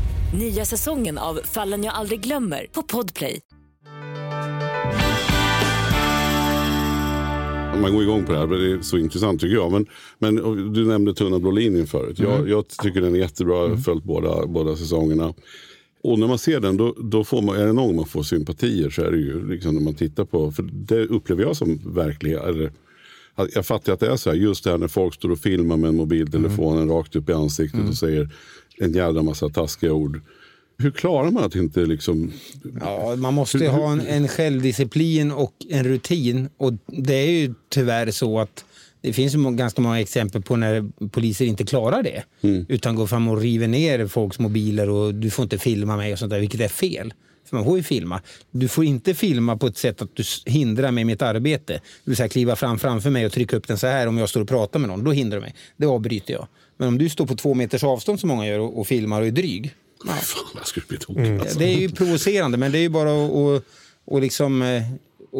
[0.33, 3.39] Nya säsongen av Fallen jag aldrig glömmer på Podplay.
[7.81, 9.71] Man går igång på det här, det är så intressant tycker jag.
[9.71, 9.85] Men,
[10.19, 10.35] men
[10.73, 12.19] du nämnde Tunna blå linjen förut.
[12.19, 15.33] Jag, jag tycker den är jättebra, jag har följt båda, båda säsongerna.
[16.03, 18.89] Och när man ser den, då, då får man, är det någon man får sympatier
[18.89, 22.43] så är det ju liksom när man tittar på, för det upplever jag som verklighet.
[22.43, 22.71] Eller,
[23.53, 25.77] jag fattar att det är så här, just det här när folk står och filmar
[25.77, 28.29] med en mobiltelefon rakt upp i ansiktet och säger
[28.81, 30.21] en jävla massa taskiga ord.
[30.77, 32.31] Hur klarar man att inte liksom...
[32.81, 36.49] Ja, man måste ju ha en, en självdisciplin och en rutin.
[36.57, 38.65] Och det är ju tyvärr så att
[39.01, 42.23] det finns ganska många exempel på när poliser inte klarar det.
[42.67, 46.19] Utan går fram och river ner folks mobiler och du får inte filma mig och
[46.19, 47.13] sånt där, vilket är fel.
[47.49, 48.21] För man får ju filma.
[48.51, 51.73] Du får inte filma på ett sätt att du hindrar mig i mitt arbete.
[51.73, 54.29] Det vill säga kliva fram framför mig och trycka upp den så här om jag
[54.29, 55.03] står och pratar med någon.
[55.03, 55.55] Då hindrar du mig.
[55.77, 56.47] Det avbryter jag.
[56.81, 59.27] Men om du står på två meters avstånd som många gör och, och filmar och
[59.27, 59.75] är dryg.
[60.05, 61.39] Fan, jag skulle bli tokig.
[61.39, 61.59] Alltså.
[61.59, 63.63] Det är ju provocerande, men det är ju bara att, att,
[64.15, 64.83] att, liksom, eh,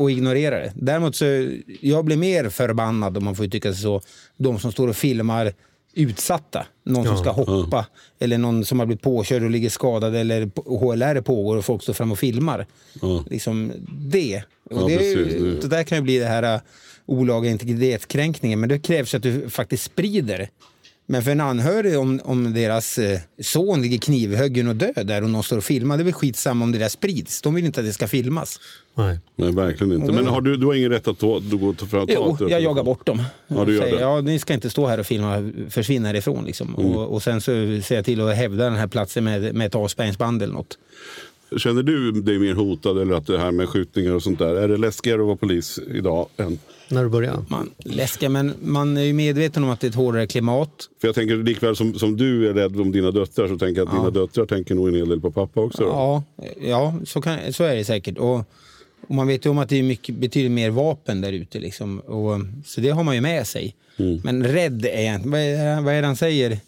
[0.04, 0.74] att ignorera det.
[0.76, 1.26] Däremot så
[1.82, 4.02] jag blir mer förbannad, om man får tycka så,
[4.38, 5.54] de som står och filmar
[5.94, 6.66] utsatta.
[6.84, 7.86] Någon som ska hoppa
[8.20, 11.94] eller någon som har blivit påkörd och ligger skadad eller HLR pågår och folk står
[11.94, 12.66] fram och filmar.
[13.30, 14.44] Liksom det.
[14.64, 15.62] Och Ja, det, precis.
[15.62, 16.62] det där kan ju bli det här uh,
[17.06, 20.50] olaga integritetskränkningen, men det krävs att du faktiskt sprider
[21.12, 25.30] men för en anhörig om, om deras eh, son ligger knivhuggen och död där och
[25.30, 27.42] någon står och filmar, det är väl skitsamma om det där sprids.
[27.42, 28.60] De vill inte att det ska filmas.
[28.96, 29.20] Nej.
[29.36, 30.12] Nej, verkligen inte.
[30.12, 32.50] Men har du, du har ingen rätt att ta, du går ta fram Jo, ta-
[32.50, 33.24] jag jagar bort dem.
[33.48, 34.02] Ja, du gör Säger, det.
[34.02, 36.46] Ja, ni ska inte stå här och filma, försvinna härifrån.
[36.46, 36.76] Liksom.
[36.76, 36.92] Mm.
[36.92, 37.52] Och, och sen så
[37.84, 40.78] ser jag till att hävda den här platsen med, med ett avspärrningsband eller något.
[41.58, 44.68] Känner du dig mer hotad eller att det här med skjutningar och sånt där, är
[44.68, 46.60] det läskigare att vara polis idag än
[46.90, 47.46] När du började?
[47.48, 50.90] Man, läskiga, men man är ju medveten om att det är ett hårdare klimat.
[51.02, 53.88] För jag tänker likväl som, som du är rädd om dina döttrar så tänker jag
[53.88, 55.84] att dina döttrar tänker nog en hel del på pappa också.
[55.84, 55.90] Då.
[55.90, 56.24] Ja,
[56.62, 58.18] ja så, kan, så är det säkert.
[58.18, 58.40] Och,
[59.08, 61.60] och man vet ju om att det är mycket, betydligt mer vapen där ute.
[61.60, 62.00] Liksom.
[62.00, 63.76] Och, så det har man ju med sig.
[64.24, 65.30] Men rädd är jag inte.
[65.30, 66.60] Vad är, vad är det han säger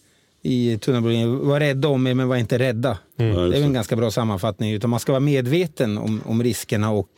[0.44, 1.48] i tunnelbanan?
[1.48, 2.98] Var rädda om er men var inte rädda.
[3.16, 4.72] det är väl en ganska bra sammanfattning.
[4.74, 7.10] Utan man ska vara medveten om, om riskerna och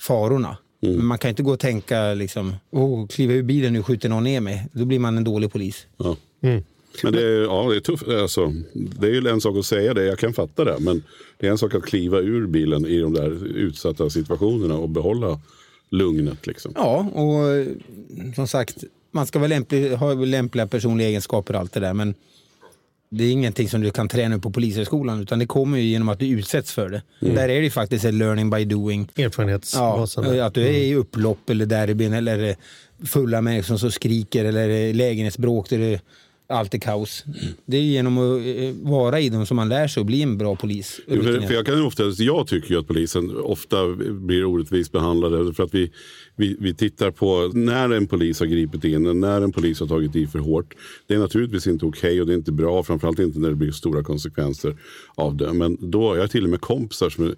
[0.00, 0.56] farorna.
[0.80, 4.24] Men man kan inte gå och tänka liksom, oh, kliva ur bilen nu skjuter någon
[4.24, 4.66] ner mig.
[4.72, 5.86] Då blir man en dålig polis.
[5.96, 6.16] Ja.
[7.02, 8.08] Men det är, ja, det är tufft.
[8.08, 10.76] Alltså, det är ju en sak att säga det, jag kan fatta det.
[10.80, 11.02] Men
[11.38, 15.40] det är en sak att kliva ur bilen i de där utsatta situationerna och behålla
[15.90, 16.46] lugnet.
[16.46, 16.72] Liksom.
[16.74, 17.66] Ja, och eh,
[18.34, 21.94] som sagt, man ska vara lämplig, ha lämpliga personliga egenskaper och allt det där.
[21.94, 22.14] Men
[23.16, 26.18] det är ingenting som du kan träna på polishögskolan utan det kommer ju genom att
[26.18, 27.02] du utsätts för det.
[27.20, 29.08] Där är det ju faktiskt ett learning by doing.
[29.14, 30.40] Ja, Erfarenhetsbasen.
[30.40, 32.56] att du är i upplopp eller derbyn eller
[33.04, 36.00] fulla människor som skriker eller lägenhetsbråk där det
[36.46, 37.24] allt är kaos.
[37.66, 40.38] Det är genom att eh, vara i dem som man lär sig att bli en
[40.38, 41.00] bra polis.
[41.08, 43.76] För, för jag, kan ju ofta, jag tycker att polisen ofta
[44.10, 45.54] blir orättvist behandlade.
[45.54, 45.90] För att vi,
[46.36, 50.16] vi, vi tittar på när en polis har gripit in, när en polis har tagit
[50.16, 50.74] i för hårt.
[51.06, 52.82] Det är naturligtvis inte okej och det är inte bra.
[52.82, 54.76] Framförallt inte när det blir stora konsekvenser
[55.14, 55.52] av det.
[55.52, 57.34] Men då, jag har till och med kompisar som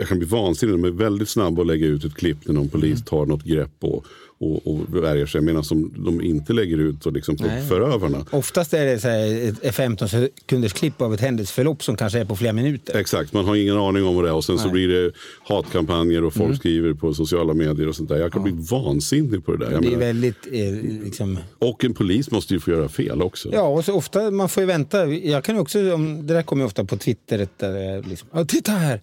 [0.00, 0.74] jag kan bli vansinnig.
[0.74, 3.70] De är väldigt snabba att lägga ut ett klipp när någon polis tar något grepp
[3.80, 4.04] och,
[4.38, 5.40] och, och värjer sig.
[5.40, 7.66] Medan de, de inte lägger ut och liksom på Nej.
[7.68, 8.26] förövarna.
[8.30, 12.24] Oftast är det så här ett 15 sekunders klipp av ett händelseförlopp som kanske är
[12.24, 12.96] på flera minuter.
[12.96, 14.72] Exakt, man har ingen aning om vad det är och sen så Nej.
[14.72, 15.12] blir det
[15.48, 16.56] hatkampanjer och folk Mm.
[16.56, 18.16] skriver på sociala medier och sånt där.
[18.16, 19.72] Jag kan bli vansinnig på det där.
[19.72, 23.22] Jag Det är menar, väldigt eh, liksom, och en polis måste ju få göra fel
[23.22, 23.48] också.
[23.52, 25.06] Ja, och så ofta, man får ju vänta.
[25.06, 28.44] Jag kan också, om, det där kommer ju ofta på Twitter, där är liksom, "Ja,
[28.44, 29.00] titta här!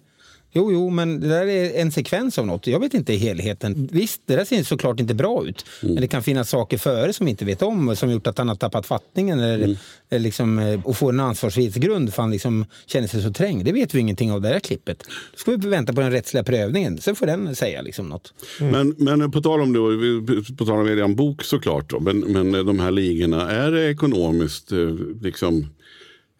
[0.52, 2.66] Jo, jo, men det där är en sekvens av något.
[2.66, 3.88] Jag vet inte helheten.
[3.92, 5.66] Visst, det där ser såklart inte bra ut.
[5.82, 8.48] Men det kan finnas saker före som vi inte vet om som gjort att han
[8.48, 9.76] har tappat fattningen eller,
[10.10, 13.64] eller liksom, eh, och får en ansvarsfrihetsgrund för han liksom känner sig så trängd.
[13.64, 15.02] Det vet vi ingenting av det här klippet.
[15.32, 16.98] Då ska vi vänta på den rättsliga prövningen.
[16.98, 18.34] Sen får den säga liksom något.
[18.60, 22.66] Men, men på tal om det, på tal om er bok såklart, då, men, men
[22.66, 24.78] de här ligorna, är det ekonomiskt eh,
[25.22, 25.66] liksom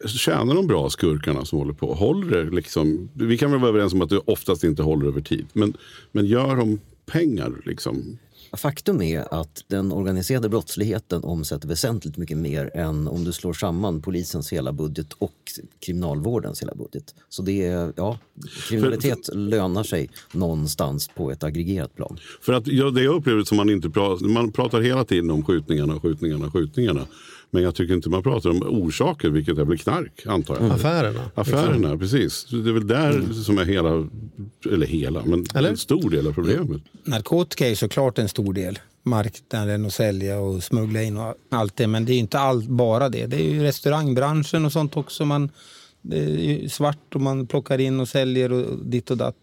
[0.07, 1.95] Tjänar de bra skurkarna som håller på?
[1.95, 3.09] Håller det liksom?
[3.15, 5.47] Vi kan väl vara överens om att det oftast inte håller över tid.
[5.53, 5.77] Men,
[6.13, 8.19] men gör de pengar liksom?
[8.57, 14.03] Faktum är att den organiserade brottsligheten omsätter väsentligt mycket mer än om du slår samman
[14.03, 15.35] polisens hela budget och
[15.81, 17.15] kriminalvårdens hela budget.
[17.29, 18.19] Så det är, ja,
[18.69, 22.19] kriminalitet lönar sig någonstans på ett aggregerat plan.
[22.41, 25.45] För att ja, det jag upplever som man inte pratar, man pratar hela tiden om
[25.45, 27.07] skjutningarna, skjutningarna, skjutningarna.
[27.51, 30.71] Men jag tycker inte man pratar om orsaker, vilket är väl knark antar jag.
[30.73, 31.31] Affärerna.
[31.35, 32.47] Affärerna, precis.
[32.51, 34.09] Det är väl där som är hela,
[34.73, 35.69] eller hela, men Eller?
[35.71, 36.83] en stor del av problemet.
[37.05, 38.79] Narkotika är ju såklart en stor del.
[39.03, 41.87] Marknaden och sälja och smuggla in och allt det.
[41.87, 43.27] Men det är ju inte allt bara det.
[43.27, 45.25] Det är ju restaurangbranschen och sånt också.
[45.25, 45.51] Man,
[46.03, 49.35] det är ju svart och man plockar in och säljer och ditt och datt.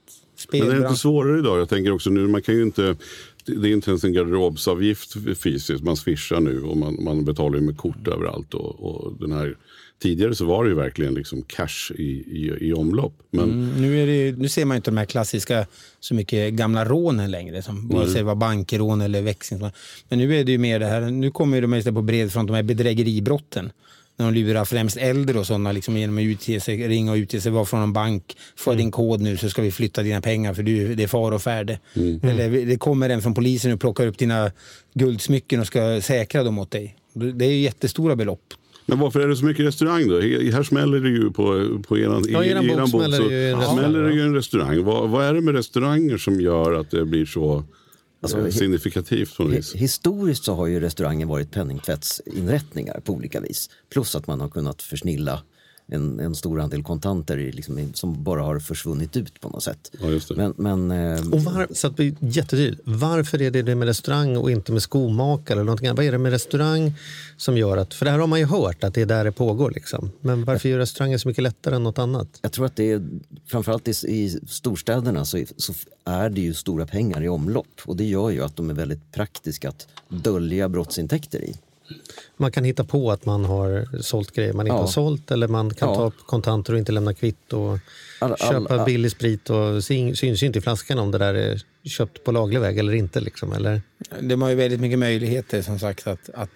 [0.52, 1.00] Men det är inte Spelbransch.
[1.00, 1.60] svårare idag.
[1.60, 2.96] Jag tänker också nu, man kan ju inte,
[3.46, 5.84] det är inte ens en garderobsavgift fysiskt.
[5.84, 8.54] Man swishar nu och man, man betalar ju med kort överallt.
[8.54, 9.58] Och, och den här,
[10.02, 13.14] tidigare så var det ju verkligen liksom cash i, i, i omlopp.
[13.32, 15.68] Men Mm, nu, det, ju- nu ser man inte de här klassiska
[16.00, 17.62] så mycket gamla rånen längre.
[17.62, 19.72] Som vare sig var bankrån eller växlingsrån.
[20.10, 21.02] Men nu är det ju mer det här.
[21.02, 23.72] Nu kommer ju de istället på bred front, de här bedrägeribrotten.
[24.18, 27.42] När de lurar främst äldre och sådana liksom genom att utge sig, ringa och utge
[27.42, 30.54] sig, var från en bank, få din kod nu så ska vi flytta dina pengar
[30.54, 31.80] för du, det är far och färde.
[32.24, 34.52] Eller det kommer en från polisen och plockar upp dina
[34.94, 36.96] guldsmycken och ska säkra dem åt dig.
[37.14, 38.54] Det är ju jättestora belopp.
[38.86, 40.20] Men varför är det så mycket restaurang då?
[40.20, 43.62] Här smäller det ju på, på eran, Ja, i eran bok smäller så det ju
[43.74, 44.84] smäller det ju en restaurang.
[44.84, 47.64] Vad, vad är det med restauranger som gör att det blir så
[48.26, 49.76] Alltså, eh, signifikativt på något vis?
[49.76, 53.70] Hi- Historiskt så har ju restaurangen varit penningtvättsinrättningar på olika vis.
[53.94, 55.42] Plus att man har kunnat försnilla
[55.88, 59.92] en, en stor andel kontanter liksom, som bara har försvunnit ut på något sätt.
[60.02, 60.36] Ja, just det.
[60.36, 62.82] Men, men eh, Och var, så att jättetydligt.
[62.86, 65.56] Varför är det det med restaurang och inte med skomakare?
[65.56, 65.98] Eller någonting annat?
[65.98, 66.94] Vad är det med restaurang
[67.38, 67.94] som gör att...
[67.94, 69.72] För det här har man ju hört att det är där det pågår.
[69.72, 70.12] Liksom.
[70.22, 72.40] Men varför gör restaurangen så mycket lättare än något annat?
[72.42, 73.08] jag tror att det är
[73.48, 75.74] framförallt i, i storstäderna så, så
[76.06, 79.12] är det ju stora pengar i omlopp och det gör ju att de är väldigt
[79.12, 81.56] praktiska att dölja brottsintäkter i.
[82.38, 84.80] Man kan hitta på att man har sålt grejer man inte Ja.
[84.82, 85.96] har sålt eller man kan Ja.
[85.96, 87.58] ta upp kontanter och inte lämna kvitto.
[87.60, 87.80] Och
[88.20, 91.18] All- all- köpa all- billig sprit och syn- syns ju inte i flaskan om det
[91.18, 93.20] där är köpt på laglig väg eller inte.
[93.22, 93.82] Liksom, eller?
[94.22, 96.50] De har ju väldigt mycket möjligheter som sagt att, att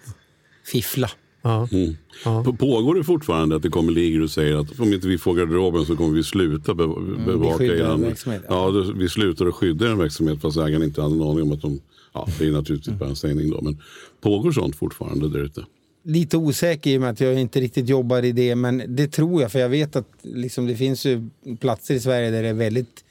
[0.66, 1.10] fiffla.
[1.42, 1.68] Ja.
[1.72, 1.96] Mm.
[2.24, 2.44] Ja.
[2.58, 5.86] Pågår det fortfarande att det kommer ligor och säger att om inte vi får garderoben
[5.86, 6.86] så kommer vi sluta be
[7.26, 8.42] bevaka skydda er en verksamhet.
[8.48, 11.62] Ja, vi slutar att skydda en verksamhet fast ägaren inte hade en aning om att
[11.62, 11.80] de...
[12.12, 13.60] Ja, det är naturligtvis bara en sägning då.
[13.62, 13.82] Men
[14.20, 15.64] pågår sånt fortfarande där ute?
[16.02, 18.54] lite osäker i och med att jag inte riktigt jobbar i det.
[18.54, 21.28] Men det tror jag, för jag vet att liksom, det finns ju
[21.60, 23.04] platser i Sverige där det är väldigt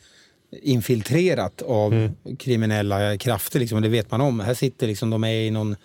[0.61, 3.59] infiltrerat av kriminella krafter.
[3.59, 4.39] Liksom, och det vet man om.
[4.39, 5.75] Här sitter liksom, de är i någon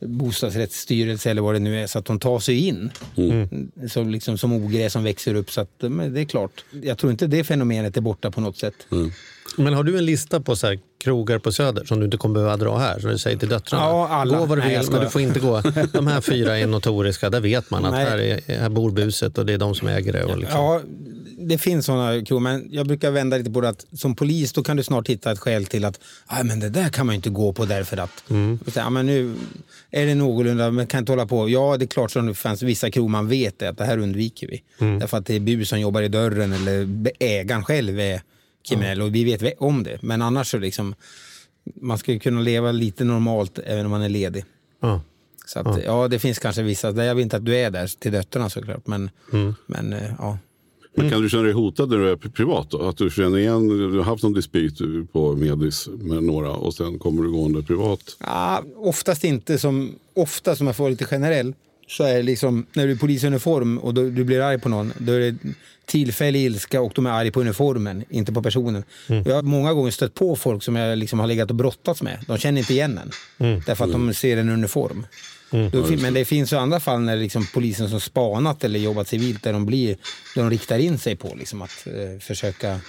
[0.00, 2.90] bostadsrättsstyrelse eller vad det nu är, så att de tar sig in
[3.90, 5.50] som, liksom, som ogräs som växer upp.
[5.50, 8.58] Så att, men det är klart, jag tror inte det fenomenet är borta på något
[8.58, 8.86] sätt.
[9.56, 12.34] Men har du en lista på så här krogar på Söder som du inte kommer
[12.34, 12.98] behöva dra här?
[12.98, 13.84] Som du säger till döttrarna?
[13.84, 14.38] Ja, alla.
[14.38, 15.60] Gå vad du vill, men du får inte gå.
[15.92, 17.30] De här fyra är notoriska.
[17.30, 20.12] Där vet man att här, är, här bor buset och det är de som äger
[20.12, 20.24] det.
[20.24, 20.58] Och liksom.
[20.60, 20.80] Ja,
[21.38, 24.62] det finns sådana krogar, men jag brukar vända lite på det att som polis då
[24.62, 27.16] kan du snart hitta ett skäl till att "Aj, men det där kan man ju
[27.16, 28.22] inte gå på därför att.
[28.72, 29.34] Så, Ja, men nu
[29.90, 31.48] är det någorlunda, men kan inte hålla på.
[31.50, 33.98] Ja, det är klart som det fanns vissa krogar man vet det, att det här
[33.98, 34.62] undviker vi.
[34.98, 36.88] Därför att det är bus som jobbar i dörren eller
[37.18, 38.22] ägaren själv är
[38.68, 40.02] kriminell och vi vet ve- om det.
[40.02, 40.94] Men annars så liksom,
[41.74, 44.44] man ska ju kunna leva lite normalt även om man är ledig.
[44.80, 45.00] Ja.
[45.46, 46.08] Så att, ja.
[46.08, 48.86] det finns kanske vissa, där jag vill inte att du är där till döttrarna såklart.
[48.86, 49.10] Men,
[49.66, 50.38] men eh, ja.
[50.94, 52.70] Men kan du känna dig hotad när du är privat?
[52.70, 52.88] Då?
[52.88, 54.78] Att du känner igen, du har haft någon dispyt
[55.12, 58.16] på Medis med några och sen kommer du gående privat?
[58.20, 59.58] Ja, oftast inte.
[59.58, 61.54] Som, ofta som jag får lite generell
[61.88, 64.92] så är det liksom när du är polisuniform och då, du blir arg på någon.
[64.98, 65.36] Då är det
[65.86, 68.84] tillfällig ilska och de är arg på uniformen, inte på personen.
[69.06, 72.18] Jag har många gånger stött på folk som jag liksom har legat och brottats med.
[72.26, 73.10] De känner inte igen en.
[73.66, 75.06] Därför att de ser en uniform.
[75.72, 79.08] Då, fin- men det finns ju andra fall när liksom polisen som spanat eller jobbat
[79.08, 79.88] civilt där de, blir,
[80.34, 82.80] där de riktar in sig på liksom att eh, försöka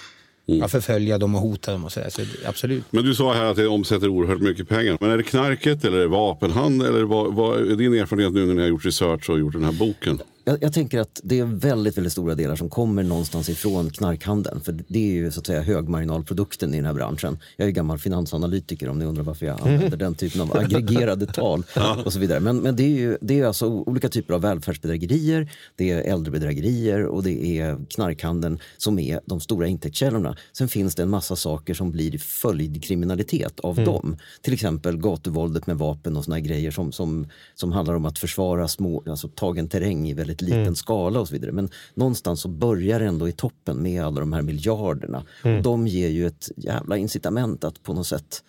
[0.46, 2.10] ja, förfölja dem och hota dem och sådär.
[2.10, 2.84] Så absolut.
[2.90, 4.98] Men du sa här att det omsätter oerhört mycket pengar.
[5.00, 6.88] Men är det knarket eller är det vapenhandel?
[6.88, 9.64] Eller vad, vad är din erfarenhet nu när ni har gjort research och gjort den
[9.64, 10.20] här boken?
[10.44, 14.60] Jag, jag tänker att det är väldigt, väldigt stora delar som kommer någonstans ifrån knarkhandeln.
[14.60, 17.38] För det är ju så att säga högmarginalprodukten i den här branschen.
[17.56, 21.62] Jag är gammal finansanalytiker om ni undrar varför jag använder den typen av aggregerade tal
[22.04, 22.40] och så vidare.
[22.40, 27.06] Men, men det är ju det är alltså olika typer av välfärdsbedrägerier, det är äldrebedrägerier
[27.06, 30.36] och det är knarkhandeln som är de stora intäktskällorna.
[30.52, 34.16] Sen finns det en massa saker som blir följdkriminalitet av dem.
[34.42, 38.68] Till exempel gatuvåldet med vapen och såna grejer som, som, som handlar om att försvara
[38.68, 41.52] små, alltså tagen terräng i väldigt liten skala och så vidare.
[41.52, 45.24] Men någonstans så börjar det ändå i toppen med alla de här miljarderna.
[45.42, 48.42] Och de ger ju ett jävla incitament att på något sätt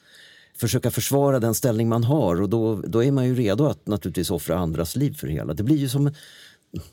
[0.58, 4.32] försöka försvara den ställning man har och då, då är man ju redo att naturligtvis
[4.32, 5.54] offra andras liv för det hela.
[5.54, 6.12] Det blir ju som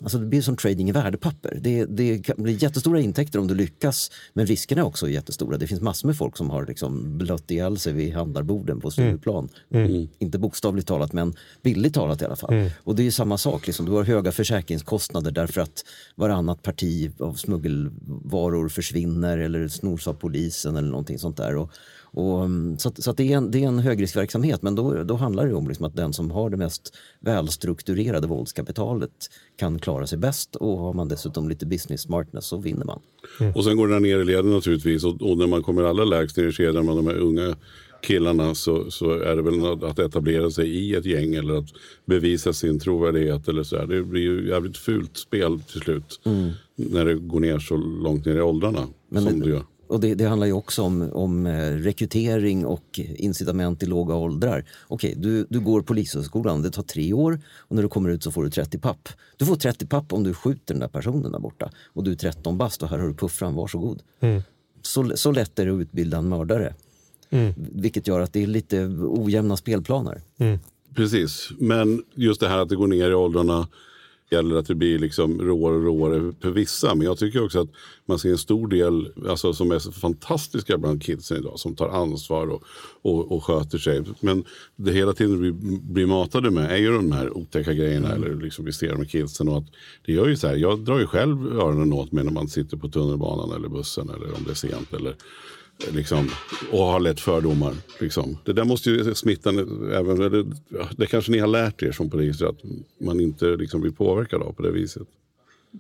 [0.03, 1.59] Alltså det blir som trading i värdepapper.
[1.61, 5.57] Det, det kan bli jättestora intäkter om du lyckas men riskerna är också jättestora.
[5.57, 9.49] Det finns massor med folk som har liksom blött ihjäl sig vid handlarborden på Stureplan.
[9.75, 10.09] Mm.
[10.19, 12.53] Inte bokstavligt talat men bildligt talat i alla fall.
[12.55, 12.71] Mm.
[12.85, 13.87] Och det är samma sak, liksom.
[13.87, 15.85] du har höga försäkringskostnader därför att
[16.17, 21.57] varannat parti av smuggelvaror försvinner eller snors av polisen eller någonting sånt där.
[21.57, 21.71] Och,
[22.15, 25.05] och, mm, så, att, så att det, är en, det är en högriskverksamhet men då,
[25.05, 29.11] då handlar det om liksom att den som har det mest välstrukturerade våldskapitalet
[29.57, 33.01] kan klara sig bäst och har man dessutom lite business smartness så vinner man.
[33.41, 33.53] Mm.
[33.53, 36.37] Och sen går det ner i leden naturligtvis och, och när man kommer allra lägst
[36.37, 37.57] ner i kedjan med de här unga
[38.03, 41.69] killarna så, så är det väl att etablera sig i ett gäng eller att
[42.05, 43.49] bevisa sin trovärdighet.
[43.49, 43.87] Eller så här.
[43.87, 46.51] Det blir ju jävligt fult spel till slut mm.
[46.75, 48.87] när det går ner så långt ner i åldrarna.
[49.09, 49.63] Men som det, det gör.
[49.93, 54.65] Och det, det, handlar ju också om, om eh, rekrytering och incitament i låga åldrar.
[54.89, 58.31] Okej, du, du går polishögskolan, det tar tre år och när du kommer ut så
[58.31, 59.09] får du 30 papp.
[59.37, 62.17] Du får 30 papp om du skjuter den där personen där borta och du är
[62.17, 64.03] 13 bast och här har du puffran, varsågod.
[64.21, 64.43] Mm.
[64.83, 66.75] Så, så lätt är det att utbilda en mördare.
[67.31, 67.53] Mm.
[67.57, 70.21] Vilket gör att det är lite ojämna spelplaner.
[70.39, 70.59] Mm.
[70.95, 73.69] Precis, men just det här att det går ner i åldrarna
[74.33, 76.95] eller att det blir liksom råare och råare för vissa.
[76.95, 77.69] Men jag tycker också att
[78.07, 81.89] man ser en stor del alltså, som är så fantastiska bland kidsen idag som tar
[81.89, 82.63] ansvar och,
[83.03, 84.03] och, och sköter sig.
[84.21, 84.45] Men
[84.77, 88.23] det hela tiden vi blir matade med är ju de här otäcka grejerna mm.
[88.23, 89.49] eller liksom vi ser med kidsen.
[89.49, 89.67] Och att
[90.07, 92.77] det gör ju så här, jag drar ju själv öronen åt mig när man sitter
[92.77, 94.93] på tunnelbanan eller bussen eller om det är sent.
[94.93, 95.15] Eller,
[95.93, 96.31] Liksom,
[96.73, 97.75] och har lätt fördomar.
[98.01, 98.39] Liksom.
[98.45, 99.51] Det där måste ju smitta,
[99.95, 100.45] även, det,
[100.97, 102.59] det kanske ni har lärt er som poliser, att
[103.01, 105.03] man inte liksom blir påverkad av på det viset.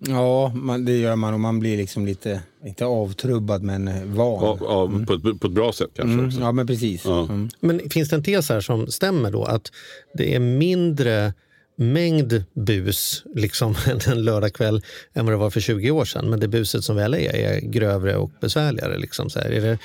[0.00, 4.42] Ja, man, det gör man och man blir liksom lite, inte avtrubbad men van.
[4.42, 5.06] Ja, ja mm.
[5.06, 6.18] på, ett, på, ett, bra sätt kanske.
[6.18, 7.04] Mm, ja, men precis.
[7.04, 7.24] Ja.
[7.24, 7.48] Mm.
[7.60, 9.44] Men finns det en tes här som stämmer då?
[9.44, 9.72] Att
[10.14, 11.34] det är mindre
[11.76, 14.82] mängd bus liksom, en lördagkväll
[15.14, 16.30] än vad det var för 20 år sedan.
[16.30, 18.98] Men det buset som väl är, är grövre och besvärligare.
[18.98, 19.50] Liksom, så här.
[19.50, 19.78] Är det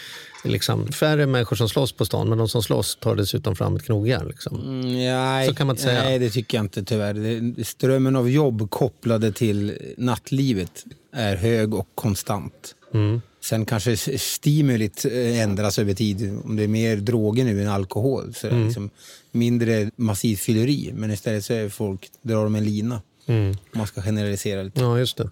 [0.43, 3.83] liksom färre människor som slåss på stan, men de som slåss tar dessutom fram ett
[3.83, 4.27] knogjärn?
[4.27, 4.55] Liksom.
[4.55, 6.03] Mm, nej, så kan man inte säga.
[6.03, 7.63] Nej, det tycker jag inte tyvärr.
[7.63, 12.75] strömmen av jobb kopplade till nattlivet är hög och konstant.
[12.93, 13.21] Mm.
[13.41, 16.39] Sen kanske stimulit eh, ändras över tid.
[16.43, 18.65] Om det är mer droger nu än alkohol så mm.
[18.65, 18.89] liksom
[19.37, 20.91] mindre massivt fylleri.
[20.95, 23.01] Men istället så är folk, drar de en lina.
[23.25, 23.55] Mm.
[23.71, 24.81] Man ska generalisera lite.
[24.81, 25.29] Ja, just det.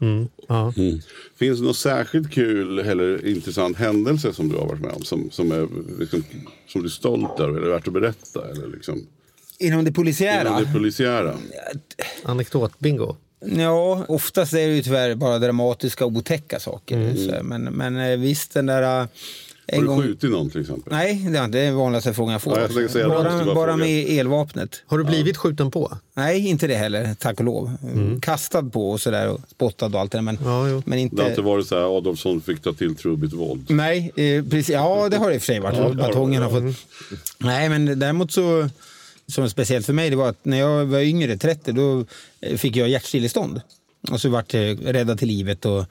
[0.00, 0.28] Mm.
[0.48, 0.72] Ja.
[0.76, 1.00] Mm.
[1.38, 5.02] Finns det något särskilt kul eller intressant händelse som du har varit med om?
[5.02, 5.68] Som, som, är,
[6.00, 6.24] liksom,
[6.66, 8.50] som du är stolt över eller värt att berätta?
[8.50, 9.06] Eller liksom,
[9.58, 10.48] inom det polisiära?
[10.48, 11.36] Inom det polisiära.
[12.22, 13.16] Anekdot-bingo?
[13.40, 16.96] Ja, oftast är det ju tyvärr bara dramatiska otäcka saker.
[16.96, 17.46] Mm.
[17.46, 19.08] Men, men eh, visst, den där...
[19.72, 20.92] En har du skjutit någon till exempel?
[20.92, 22.58] Nej, det är den vanligaste frågan jag får.
[22.58, 24.82] Ja, jag bara, bara, bara med elvapnet.
[24.86, 25.40] Har du blivit ja.
[25.40, 25.98] skjuten på?
[26.14, 27.76] Nej, inte det heller, tack och lov.
[27.82, 28.20] Mm.
[28.20, 30.22] Kastad på och sådär och spottad och allt det där.
[30.22, 31.16] Men, ja, men inte...
[31.16, 33.64] Det har inte varit så här Adolfsson fick ta till trubbigt våld?
[33.68, 34.68] Nej, eh, precis.
[34.68, 35.78] Ja, det har det i och för sig varit.
[35.78, 36.76] Ja, Batongen har fått...
[37.38, 38.68] Nej, men däremot så
[39.26, 42.04] som är speciellt för mig det var att när jag var yngre, 30, då
[42.40, 43.60] eh, fick jag hjärtstillestånd.
[44.10, 45.84] Och så vart jag räddad till livet och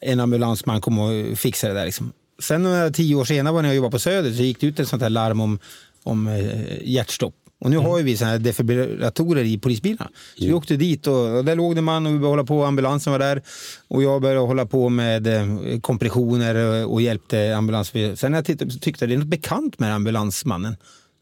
[0.00, 1.86] en ambulansman kom och fixade det där.
[1.86, 2.12] Liksom.
[2.38, 4.88] Sen några tio år senare när jag jobbade på Söder så gick det ut ett
[4.88, 5.58] sånt här larm om,
[6.02, 7.34] om eh, hjärtstopp.
[7.60, 7.90] Och nu mm.
[7.90, 10.10] har vi såna här defibrillatorer i polisbilarna.
[10.34, 10.48] Så mm.
[10.48, 13.12] vi åkte dit och, och där låg det man och vi började hålla på, ambulansen
[13.12, 13.42] var där.
[13.88, 18.16] Och jag började hålla på med eh, kompressioner och, och hjälpte ambulansbilen.
[18.16, 20.76] Sen när jag tittade tyckte jag det är något bekant med ambulansmannen.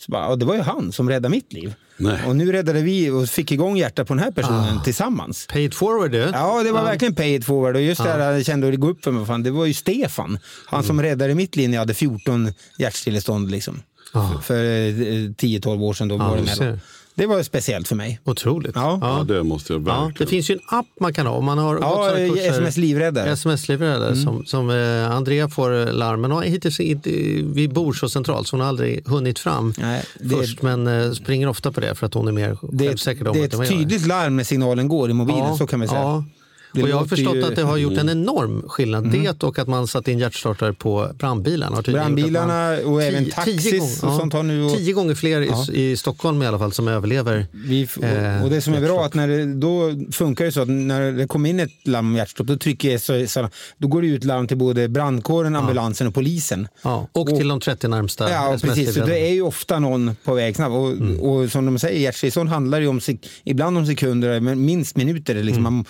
[0.06, 1.74] Så bara, och det var ju han som räddade mitt liv.
[1.96, 2.26] Nej.
[2.26, 4.84] Och nu räddade vi och fick igång hjärtat på den här personen ah.
[4.84, 5.46] tillsammans.
[5.46, 6.18] Paid forward du.
[6.18, 6.84] Ja, det var ah.
[6.84, 7.76] verkligen paid forward.
[7.76, 8.16] Och just ah.
[8.16, 10.38] det jag kände att det gå upp för mig, fan, det var ju Stefan.
[10.66, 10.86] Han mm.
[10.86, 13.50] som räddade mitt liv när jag hade 14 hjärtstillestånd.
[13.50, 13.82] Liksom.
[14.12, 14.40] Ah.
[14.40, 16.08] För 10-12 eh, år sedan.
[16.08, 16.80] Då var det med
[17.14, 18.20] det var speciellt för mig.
[18.24, 18.72] Otroligt.
[18.74, 20.04] Ja, ja det måste jag verkligen.
[20.04, 23.30] Ja, det finns ju en app man kan ha om man har ja, sms livräddare.
[23.30, 24.22] Sms livräddare mm.
[24.22, 26.32] som, som eh, Andrea får larmen.
[26.32, 27.10] Och hittills inte,
[27.42, 31.12] vi bor så centralt så hon har aldrig hunnit fram Nej, det, först men eh,
[31.12, 33.24] springer ofta på det för att hon är mer självsäker.
[33.24, 35.88] Det, det är ett tydligt larm när signalen går i mobilen, ja, så kan man
[35.88, 36.00] säga.
[36.00, 36.24] Ja.
[36.72, 37.44] Och jag har förstått ju...
[37.44, 39.04] att det har gjort en enorm skillnad.
[39.04, 39.22] Mm.
[39.22, 41.82] Det och att man satt in hjärtstartare på brandbilarna.
[41.82, 44.64] Brandbilarna och även taxis och sånt har nu...
[44.64, 44.76] Och...
[44.76, 45.66] Tio gånger fler ja.
[45.72, 47.46] i, i, Stockholm i alla fall som överlever.
[47.52, 50.68] Vi, och, och det som är bra att när det, då funkar det så att
[50.68, 54.08] när det kommer in ett larm om hjärtstopp då trycker så, så, då går det
[54.08, 56.68] ut larm till både brandkåren, ambulansen och polisen.
[56.82, 58.94] Ja, och, och till de 30 närmsta Ja, precis.
[58.94, 60.72] Så det är ju ofta någon på väg snabbt.
[60.72, 61.20] Och, mm.
[61.20, 63.00] och som de säger, hjärtstillestånd handlar ju om,
[63.44, 65.34] ibland om sekunder, men minst minuter.
[65.34, 65.66] Liksom.
[65.66, 65.74] Mm.
[65.74, 65.84] Man,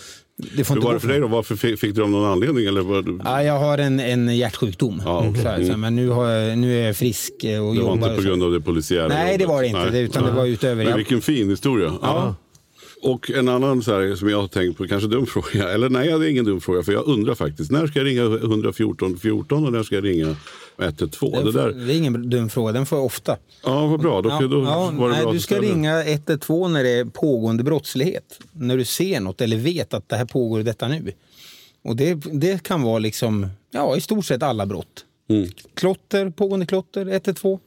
[0.57, 1.27] Det får Hur inte var det för dig då?
[1.27, 2.67] Varför fick, fick du av någon anledning?
[2.67, 3.19] Eller var du...
[3.25, 5.03] Ja, jag har en, en hjärtsjukdom.
[5.05, 5.43] Ja, okej.
[5.43, 7.93] så här, så men nu, jag, nu är jag frisk och Det var jobbar.
[7.95, 8.29] inte och på så.
[8.29, 9.49] grund av det polisiära Nej, det jobbet?
[9.49, 9.91] var det inte.
[9.91, 10.85] Det, utan det var utöver.
[10.85, 11.93] Men vilken fin historia.
[12.03, 12.35] Ja.
[13.03, 15.69] Och en annan så här, som jag har tänkt på, kanske dum fråga.
[15.69, 16.83] Eller nej, det är ingen dum fråga.
[16.83, 20.37] För jag undrar faktiskt, när ska jag ringa 114 14 och när ska jag ringa
[20.79, 21.45] 112?
[21.45, 23.37] Det där, det är ingen dum fråga, den får jag ofta.
[23.65, 24.23] ja, vad bra.
[24.23, 25.73] Då, Ja, då ja, var det nej, bra du ska ställa.
[25.75, 28.39] ringa 112 när det är pågående brottslighet.
[28.53, 31.13] När du ser något eller vet att det här pågår detta nu.
[31.85, 35.05] Och det, det kan vara liksom, ja, i stort sett alla brott.
[35.31, 35.49] Mm.
[35.75, 37.59] Klotter, pågående klotter, 112.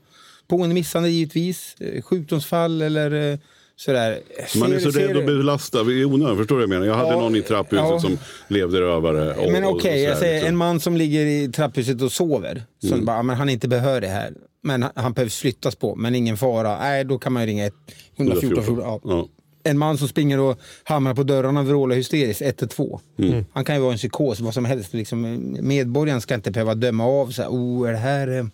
[0.48, 1.76] Pågående misshandel givetvis.
[1.80, 3.40] eh, Sjukdomsfall eller eh,
[3.76, 4.20] sådär.
[4.60, 6.38] Man är så ser rädd att belasta i onödan.
[6.38, 6.86] Förstår du vad jag menar?
[6.86, 8.00] Jag hade Ja, någon i trapphuset ja.
[8.00, 8.18] som
[8.48, 9.34] levde rövare.
[9.36, 10.48] Och, Men okej, och jag säger liksom.
[10.50, 12.64] en man som ligger i trapphuset och sover.
[12.84, 13.06] Så Mm.
[13.06, 14.34] bara, men han är inte behörig här.
[14.64, 16.80] Men han, han behövs flyttas på, men ingen fara.
[16.80, 17.74] Nej, då kan man ju ringa ett-
[18.18, 18.50] 114.
[18.58, 18.80] 114.
[18.84, 19.00] Ja.
[19.04, 19.28] Ja.
[19.64, 23.00] En man som springer och hamrar på dörrarna och vrålar hysteriskt, 112.
[23.20, 23.46] Mm.
[23.54, 24.94] Han kan ju vara en psykos, vad som helst.
[24.94, 28.46] Liksom, medborgaren ska inte behöva döma av så här, oh, är det här, eh,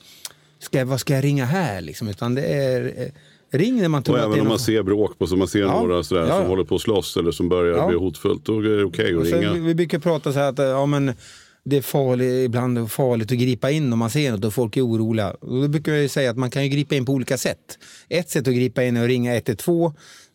[0.59, 1.82] ska, vad ska jag ringa här?
[1.82, 3.07] Liksom, utan det är, eh,
[3.52, 4.62] ring när man tror Och att även det är om man något.
[4.62, 5.82] ser bråk på, så man ser Ja.
[5.82, 7.88] några sådär, Ja, som håller på att slåss eller som börjar Ja.
[7.88, 9.54] bli hotfullt, då är det okej Och att ringa.
[9.54, 11.14] vi, brukar prata så här att ja, men
[11.64, 14.82] det är farligt, ibland farligt att gripa in om man ser något och folk är
[14.86, 15.32] oroliga.
[15.32, 17.58] Och då brukar jag ju säga att man kan ju gripa in på olika sätt.
[18.10, 19.91] Ett sätt att gripa in är att ringa 112,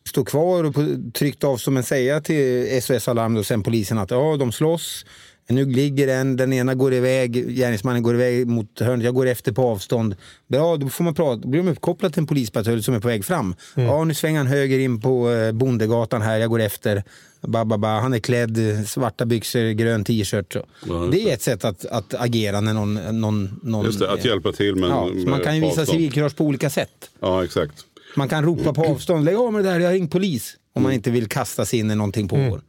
[0.09, 0.75] stå kvar och
[1.15, 5.05] tryckt avstånd men säga till SOS Alarm och sen polisen att ja, de slåss.
[5.49, 9.53] Nu ligger en, den ena går iväg, gärningsmannen går iväg mot hörnet, jag går efter
[9.53, 10.17] på avstånd.
[10.49, 13.09] Bra, då får man prata, då blir de uppkopplade till en polispatrull som är på
[13.09, 13.55] väg fram.
[13.75, 17.03] Ja, nu svänger han höger in på eh, Bondegatan här, jag går efter.
[17.41, 18.01] Ba, ba, ba.
[18.01, 20.57] Han är klädd, svarta byxor, grön t-shirt.
[20.89, 22.95] Ja, det är ett sätt att, att agera när någon...
[22.95, 26.37] någon, någon Just det, att hjälpa till men ja, med Man kan ju visa civilkurage
[26.37, 27.11] på olika sätt.
[27.21, 27.75] Ja, exakt.
[28.17, 30.57] Man kan ropa på avstånd, lägg av med det där, jag har ringt polis.
[30.73, 32.61] Om man inte vill kasta sig in när någonting pågår.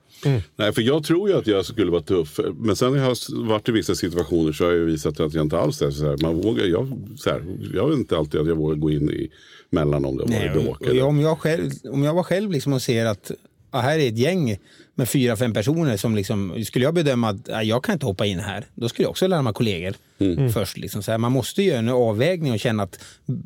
[0.56, 2.40] Nej, för jag tror ju att jag skulle vara tuff.
[2.56, 5.46] Men sen när jag har varit i vissa situationer så har jag visat att jag
[5.46, 6.18] inte alls är så här.
[6.22, 7.44] Man vågar, jag, så här,
[7.74, 9.30] jag vet inte alltid att jag vågar gå in i
[9.70, 10.82] mellan om det har varit bråk.
[10.82, 13.32] eller- om, jag själv, om jag var själv liksom och ser att
[13.72, 14.58] ja, här är ett gäng
[14.96, 18.26] med fyra, fem personer som liksom, skulle jag bedöma att ja, jag kan inte hoppa
[18.26, 20.50] in här, då skulle jag också larma kollegor Mm.
[20.50, 20.78] först.
[20.78, 21.04] Liksom.
[21.04, 23.00] Så här, man måste göra en avvägning och känna att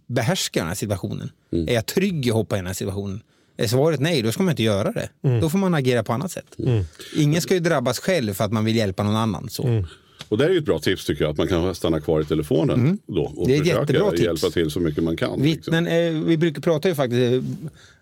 [0.08, 1.32] behärskar den här situationen?
[1.54, 1.68] Mm.
[1.68, 3.22] Är jag trygg i att hoppa i den här situationen?
[3.64, 5.10] Är svaret nej, då ska man inte göra det.
[5.42, 6.58] Då får man agera på annat sätt.
[7.18, 9.50] Ingen ska ju drabbas själv för att man vill hjälpa någon annan.
[9.50, 9.84] Så.
[10.30, 11.32] Och det är ju ett bra tips tycker jag.
[11.32, 13.48] Att man kan stanna kvar i telefonen då och Mm.
[13.48, 14.24] Det är försöka jättebra tips.
[14.24, 15.30] hjälpa till så mycket man kan.
[15.30, 15.44] liksom.
[15.44, 17.42] Vittnen, eh, vi brukar prata ju faktiskt eh,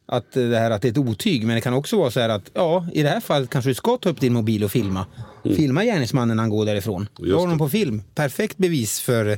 [0.06, 2.20] att eh, det här att det är ett otyg, men det kan också vara så
[2.20, 4.72] här att ja, i det här fallet kanske du ska ta upp din mobil och
[4.72, 5.06] filma.
[5.44, 7.08] Filma gärningsmannen när han går därifrån.
[7.18, 7.30] Du Mm.
[7.30, 8.02] Just har honom på film.
[8.16, 9.38] Perfekt bevis för,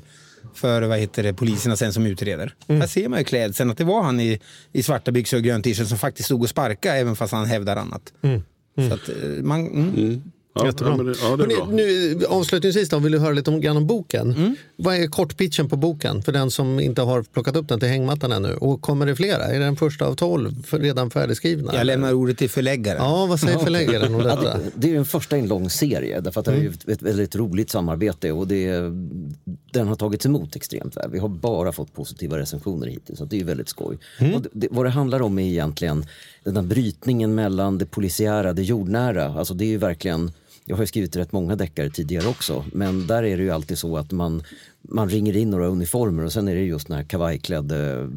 [0.54, 2.54] för vad heter det, poliserna sen som utreder.
[2.68, 2.82] Mm.
[2.82, 4.39] Här ser man ju klädseln att det var han i,
[4.72, 7.76] i svarta byxor och grön t-shirt som faktiskt stod och sparkade även fast han hävdar
[7.76, 8.14] annat.
[8.88, 10.24] Så att eh, man...
[10.56, 10.66] Mm.
[10.66, 10.91] Ja, Jättebra.
[10.91, 11.68] Ja, men det, ja, det är Hörrni, bra.
[11.72, 14.34] nu, avslutningsvis då, vill du höra lite om, grann om boken?
[14.34, 14.56] Mm.
[14.76, 18.32] Vad är kortpitchen på boken för den som inte har plockat upp den till hängmattan
[18.32, 18.54] ännu?
[18.54, 19.43] Och kommer det flera?
[19.43, 21.76] Är det den första av tolv för, redan färdigskrivna?
[21.76, 23.04] Jag lämnar ordet till förläggaren.
[23.04, 24.60] Ja, vad säger förläggaren om detta?
[24.76, 27.02] det, är den första i en lång serie därför att det är ju ett, ett
[27.02, 28.72] väldigt roligt samarbete och det,
[29.72, 31.12] den har tagits emot extremt väl.
[31.12, 33.97] Vi har bara fått positiva recensioner hittills så det är väldigt skoj.
[34.36, 36.06] Och det, det, vad det handlar om är egentligen
[36.43, 39.26] den här brytningen mellan det polisiära, det jordnära.
[39.26, 40.32] Alltså det är ju verkligen
[40.66, 43.78] jag har ju skrivit rätt många deckare tidigare också men där är det ju alltid
[43.78, 44.43] så att man,
[44.82, 48.09] man ringer in några uniformer och sen är det just den här kavajklädde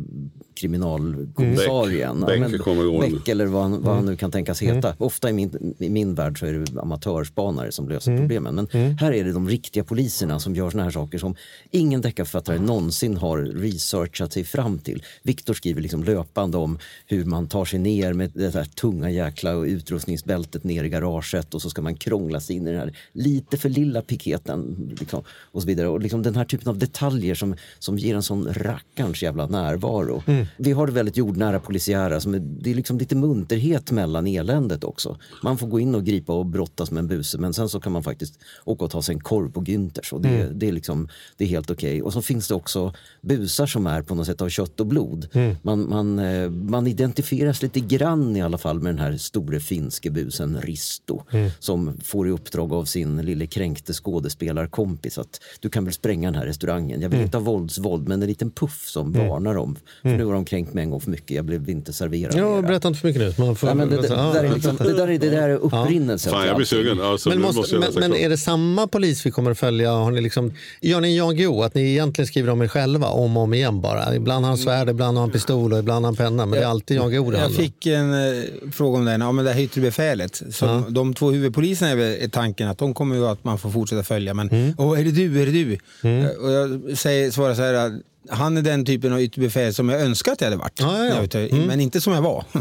[0.55, 2.21] kriminalkommissarien.
[2.21, 2.41] Beck.
[2.41, 3.17] Ja, Beck gående.
[3.17, 4.95] Beck eller vad han, vad han nu kan tänkas heta.
[4.99, 8.55] Ofta i min, i min värld så är det amatörspanare som löser problemen.
[8.55, 8.69] Men
[9.01, 11.37] här är det de riktiga poliserna som gör såna här saker som
[11.71, 15.03] ingen deckarförfattare någonsin har researchat sig fram till.
[15.23, 19.53] Viktor skriver liksom löpande om hur man tar sig ner med det här tunga jäkla
[19.53, 23.57] utrustningsbältet ner i garaget och så ska man krångla sig in i den här lite
[23.57, 24.91] för lilla piketen.
[25.01, 25.89] Liksom, och så vidare.
[25.89, 30.23] Och liksom den här typen av detaljer som, som ger en sån rackarns jävla närvaro.
[30.57, 32.21] Vi har det väldigt jordnära polisiära.
[32.21, 35.19] Som är, det är liksom lite munterhet mellan eländet också.
[35.43, 37.93] Man får gå in och gripa och brottas med en buse men sen så kan
[37.93, 40.13] man faktiskt åka och ta sig en korv på Günthers.
[40.13, 42.03] Och det, det, är liksom, det är helt okej.
[42.03, 45.29] Och så finns det också busar som är på något sätt av kött och blod.
[45.63, 50.11] Man, man, eh, man identifieras lite grann i alla fall med den här store finske
[50.11, 51.23] busen Risto.
[51.59, 53.93] Som får i uppdrag av sin lille kränkte
[54.39, 57.01] skådespelarkompis att du kan väl spränga den här restaurangen.
[57.01, 57.25] Jag vill Mm.
[57.27, 59.77] inte ha våldsvåld men en liten puff som varnar dem.
[60.03, 62.51] För nu har de kränkt mig en gång för mycket, jag blev inte serverad Ja,
[62.51, 62.63] mera.
[62.63, 63.45] berätta inte för mycket nu.
[63.45, 65.49] Man får, Ja, men det, det, Ja, där är liksom, det, där är, det där
[65.49, 66.33] är upprinnelsen.
[66.33, 67.01] Fan, till jag blir sugen.
[67.01, 69.91] Alltså, Men, måste, måste jag men, men är det samma polis vi kommer att följa?
[69.93, 73.37] Har ni liksom, gör ni Jan Guillou, att ni egentligen skriver om er själva om
[73.37, 74.15] och om igen bara?
[74.17, 76.47] Ibland har han svärd, ibland har han pistol och ibland har han penna.
[76.47, 79.33] Men det är alltid Jan Guillou det Jag fick en eh, fråga om den, ja,
[79.33, 80.43] men det här yttre befälet.
[80.51, 84.35] Som De två huvudpoliserna är, tanken att de kommer ju att man får fortsätta följa.
[84.35, 84.69] Men Mm.
[84.79, 85.73] är det du, är det du?
[86.09, 87.99] Eh, Och jag säger, svarar så här,
[88.29, 90.81] han är den typen av yttre befäl som jag önskar att jag hade varit.
[90.81, 91.23] Ja, ja, ja.
[91.23, 92.45] ute, Men inte som jag var.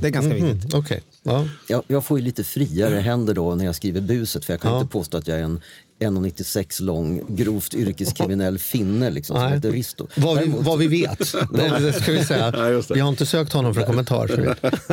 [0.00, 0.64] Det är ganska viktigt.
[0.64, 1.02] Mm, Okej.
[1.22, 1.48] Ja.
[1.68, 4.78] Jag, jag får ju lite friare händer då när jag skriver buset för jag kan
[4.78, 5.60] inte påstå att jag är en
[6.02, 9.54] 1,96 lång grovt yrkeskriminell finne liksom, som Nej.
[9.54, 10.06] heter Risto.
[10.16, 11.18] Vad, vi, Däremot- vad vi vet.
[11.52, 12.52] Det, det ska vi, säga.
[12.56, 12.90] Ja, det.
[12.94, 14.28] vi har inte sökt honom för kommentar.
[14.28, 14.42] Så vi,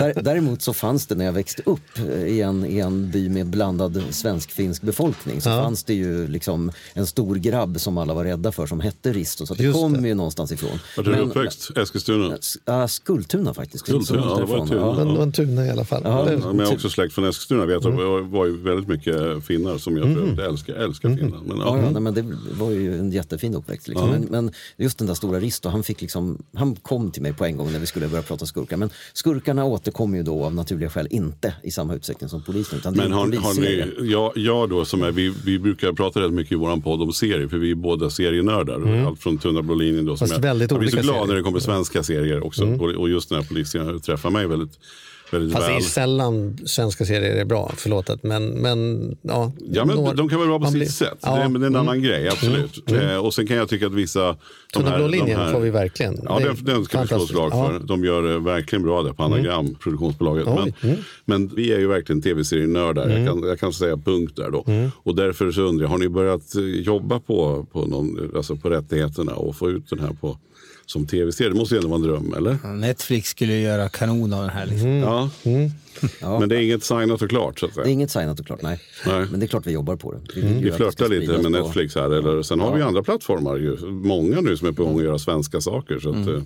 [0.01, 3.47] Där- Däremot så fanns det när jag växte upp i en, i en by med
[3.47, 5.63] blandad svensk-finsk befolkning så Ja.
[5.63, 9.45] fanns det ju liksom en stor grabb som alla var rädda för som hette Risto.
[9.45, 10.07] Så det Just kom det.
[10.07, 10.79] ju någonstans ifrån.
[10.97, 11.71] Vart är du Men- uppväxt?
[11.77, 12.37] Eskilstuna?
[12.65, 13.85] Ja, Skultuna faktiskt.
[13.85, 15.07] Skultuna, ja, det var därifrån.
[15.07, 16.01] det var en tuna i alla fall.
[16.05, 16.31] Ja.
[16.31, 17.65] Ja, men jag är också släkt från Eskilstuna.
[17.65, 17.99] Vet Mm.
[17.99, 18.23] jag.
[18.23, 20.73] Det var ju väldigt mycket finnar som jag för övrigt älskar,
[21.07, 21.47] älskar Finland.
[21.47, 21.77] Men, ja.
[21.77, 22.25] Ja, ja, nej, men det
[22.59, 23.87] var ju en jättefin uppväxt.
[23.87, 24.09] Liksom.
[24.09, 27.45] Men, men just den där stora Risto, han, fick liksom, han kom till mig på
[27.45, 28.77] en gång när vi skulle börja prata skurkar.
[28.77, 32.79] Men skurkarna återkommer ju då av naturliga skäl inte i samma utsträckning som polisen.
[32.79, 36.21] Utan Men en har, har ni, jag, jag då som är, vi, vi brukar prata
[36.21, 39.05] rätt mycket i vår podd om serier för vi är båda serienördar.
[39.07, 40.17] Allt från Tunna blå linjen då.
[40.17, 40.43] Som Mm.
[40.43, 41.17] Jag, väldigt jag blir så glad serier.
[41.17, 41.29] Mm.
[41.29, 42.65] när det kommer svenska serier också.
[42.65, 44.79] Och, och just den här polisen träffar mig väldigt,
[45.31, 45.83] väldigt Fast det är väl.
[45.83, 48.23] sällan svenska serier är bra, förlåt.
[48.23, 51.17] Men, men, ja, Ja, men några- de kan vara bra på sitt blir- sätt.
[51.21, 51.75] Ja, Det, är, det är en mm.
[51.75, 52.91] annan grej, absolut.
[52.91, 54.35] Eh, och sen kan jag tycka att vissa...
[54.73, 56.19] Tunna blå linjen här- får vi verkligen.
[56.25, 57.73] Ja, den, den ska vi slå slag för.
[57.73, 57.79] Ja.
[57.79, 60.47] De gör det verkligen bra där på Anagram, produktionsbolaget.
[60.47, 63.09] Oj, Men, men vi är ju verkligen tv-serienördar.
[63.09, 64.65] Jag, kan, jag kan säga punkt där då.
[65.03, 68.69] Och därför så undrar jag, har ni börjat eh, jobba på, på, någon, alltså på
[68.69, 70.37] rättigheterna och få ut den här på,
[70.91, 71.49] som tv-serie?
[71.51, 72.73] Det måste ju ändå vara en dröm, eller?
[72.73, 74.65] Netflix skulle ju göra kanon av den här.
[74.65, 74.89] Liksom.
[74.89, 75.29] Ja.
[76.21, 76.39] Ja.
[76.39, 77.83] Men det är inget signat och klart så att säga.
[77.83, 78.79] Det är inget signat och klart, nej.
[79.05, 79.25] Nej.
[79.31, 80.19] Men det är klart vi jobbar på det.
[80.35, 82.09] Vi, ju Vi flörtar lite med Netflix här.
[82.11, 83.57] Eller, sen har vi andra plattformar.
[83.57, 83.77] Ju.
[83.87, 85.99] Många nu som är på gång att göra svenska saker.
[85.99, 86.35] Så att, Mm.
[86.35, 86.41] eh,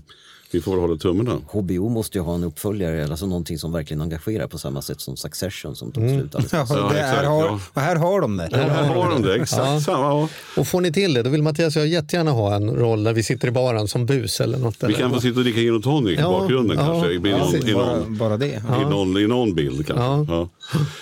[0.54, 1.38] vi får hålla tummarna.
[1.52, 5.18] HBO måste ju ha en uppföljare, alltså någonting som verkligen engagerar på samma sätt som
[5.18, 6.66] Succession som tog slut alldeles Ja.
[6.70, 7.60] Ja, exakt, har, ja.
[7.74, 8.50] Och här har de det.
[8.52, 10.00] Ja, här har de det, exakt samma.
[10.04, 10.30] Ja.
[10.58, 13.14] Och får ni till det, då vill Mattias och jag jättegärna ha en roll där
[13.14, 14.76] vi sitter i baren som bus eller något.
[14.80, 17.12] Vi eller kan få sitta och dricka gin och tonic i Ja, bakgrunden ja, kanske.
[17.12, 18.46] I, ja, någon, i, någon, bara det.
[18.82, 20.04] i, någon, I någon bild kanske.
[20.04, 20.26] Ja.
[20.28, 20.50] Ja.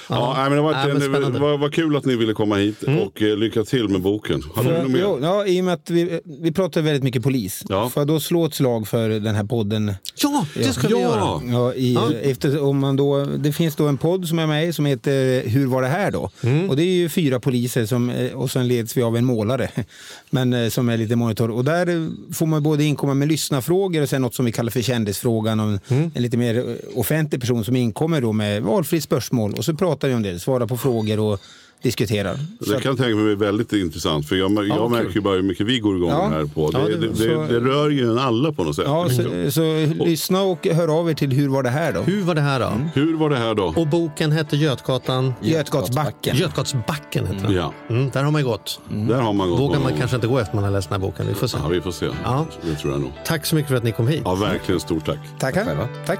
[0.10, 0.34] Ja.
[0.38, 1.40] nej, men det var, Ja, men det spännande.
[1.40, 4.44] var, var kul att ni ville komma hit och eh, lycka till med boken.
[4.56, 5.00] Har du något mer?
[5.02, 7.64] Jo, ja, I och med att vi, vi pratar väldigt mycket polis.
[7.70, 7.90] Ja.
[7.90, 9.94] Får jag då slå ett slag för den här podden?
[10.16, 11.20] Ja, det ska vi göra.
[11.20, 14.76] Ja, Ja, i, Efter, om man då, det finns då en podd som är med
[14.76, 16.30] som heter Hur var det här då?
[16.70, 19.70] Och det är ju fyra poliser som, eh, och sen leds vi av en målare
[20.30, 21.52] men, eh, som är lite monitor.
[21.52, 24.72] Och där eh, får man både inkomma med lyssnarfrågor och sen något som vi kallar
[24.72, 25.60] för kändisfrågan.
[25.60, 29.66] Och en, en lite mer eh, offentlig person som inkommer då med valfritt spörsmål och
[29.66, 31.40] så pratar vi om det, svarar på frågor och
[31.82, 32.38] diskuterar.
[32.60, 34.28] Det kan jag tänka mig är väldigt intressant.
[34.30, 36.28] För jag, jag vad märker ju bara hur mycket vi går igång Ja.
[36.30, 36.72] här på.
[36.72, 38.86] Det, Ja, det, så- det rör ju en alla på något sätt.
[38.88, 42.02] Ja, så, så lyssna och hör av er till Hur var det här då?
[42.02, 42.72] Hur var det här då?
[42.94, 43.74] Hur var det här då?
[43.76, 45.34] Och boken hette Götgatan?
[45.42, 46.38] Götgatsbacken.
[46.38, 47.54] Götgatsbacken heter den.
[47.54, 48.80] Ja, Mm, där har man gått.
[48.90, 51.08] där har man gått Vågar man kanske inte gå efter man har läst den här
[51.08, 51.28] boken.
[51.28, 51.58] Vi får se.
[51.64, 52.06] Ja, vi får se.
[52.24, 52.46] Ja.
[52.62, 53.12] Det tror jag nog.
[53.26, 54.22] Tack så mycket för att ni kom hit.
[54.26, 55.20] Ja, verkligen stort tack.
[55.40, 55.66] Tackar.
[55.66, 55.88] själva.
[56.06, 56.20] Tack.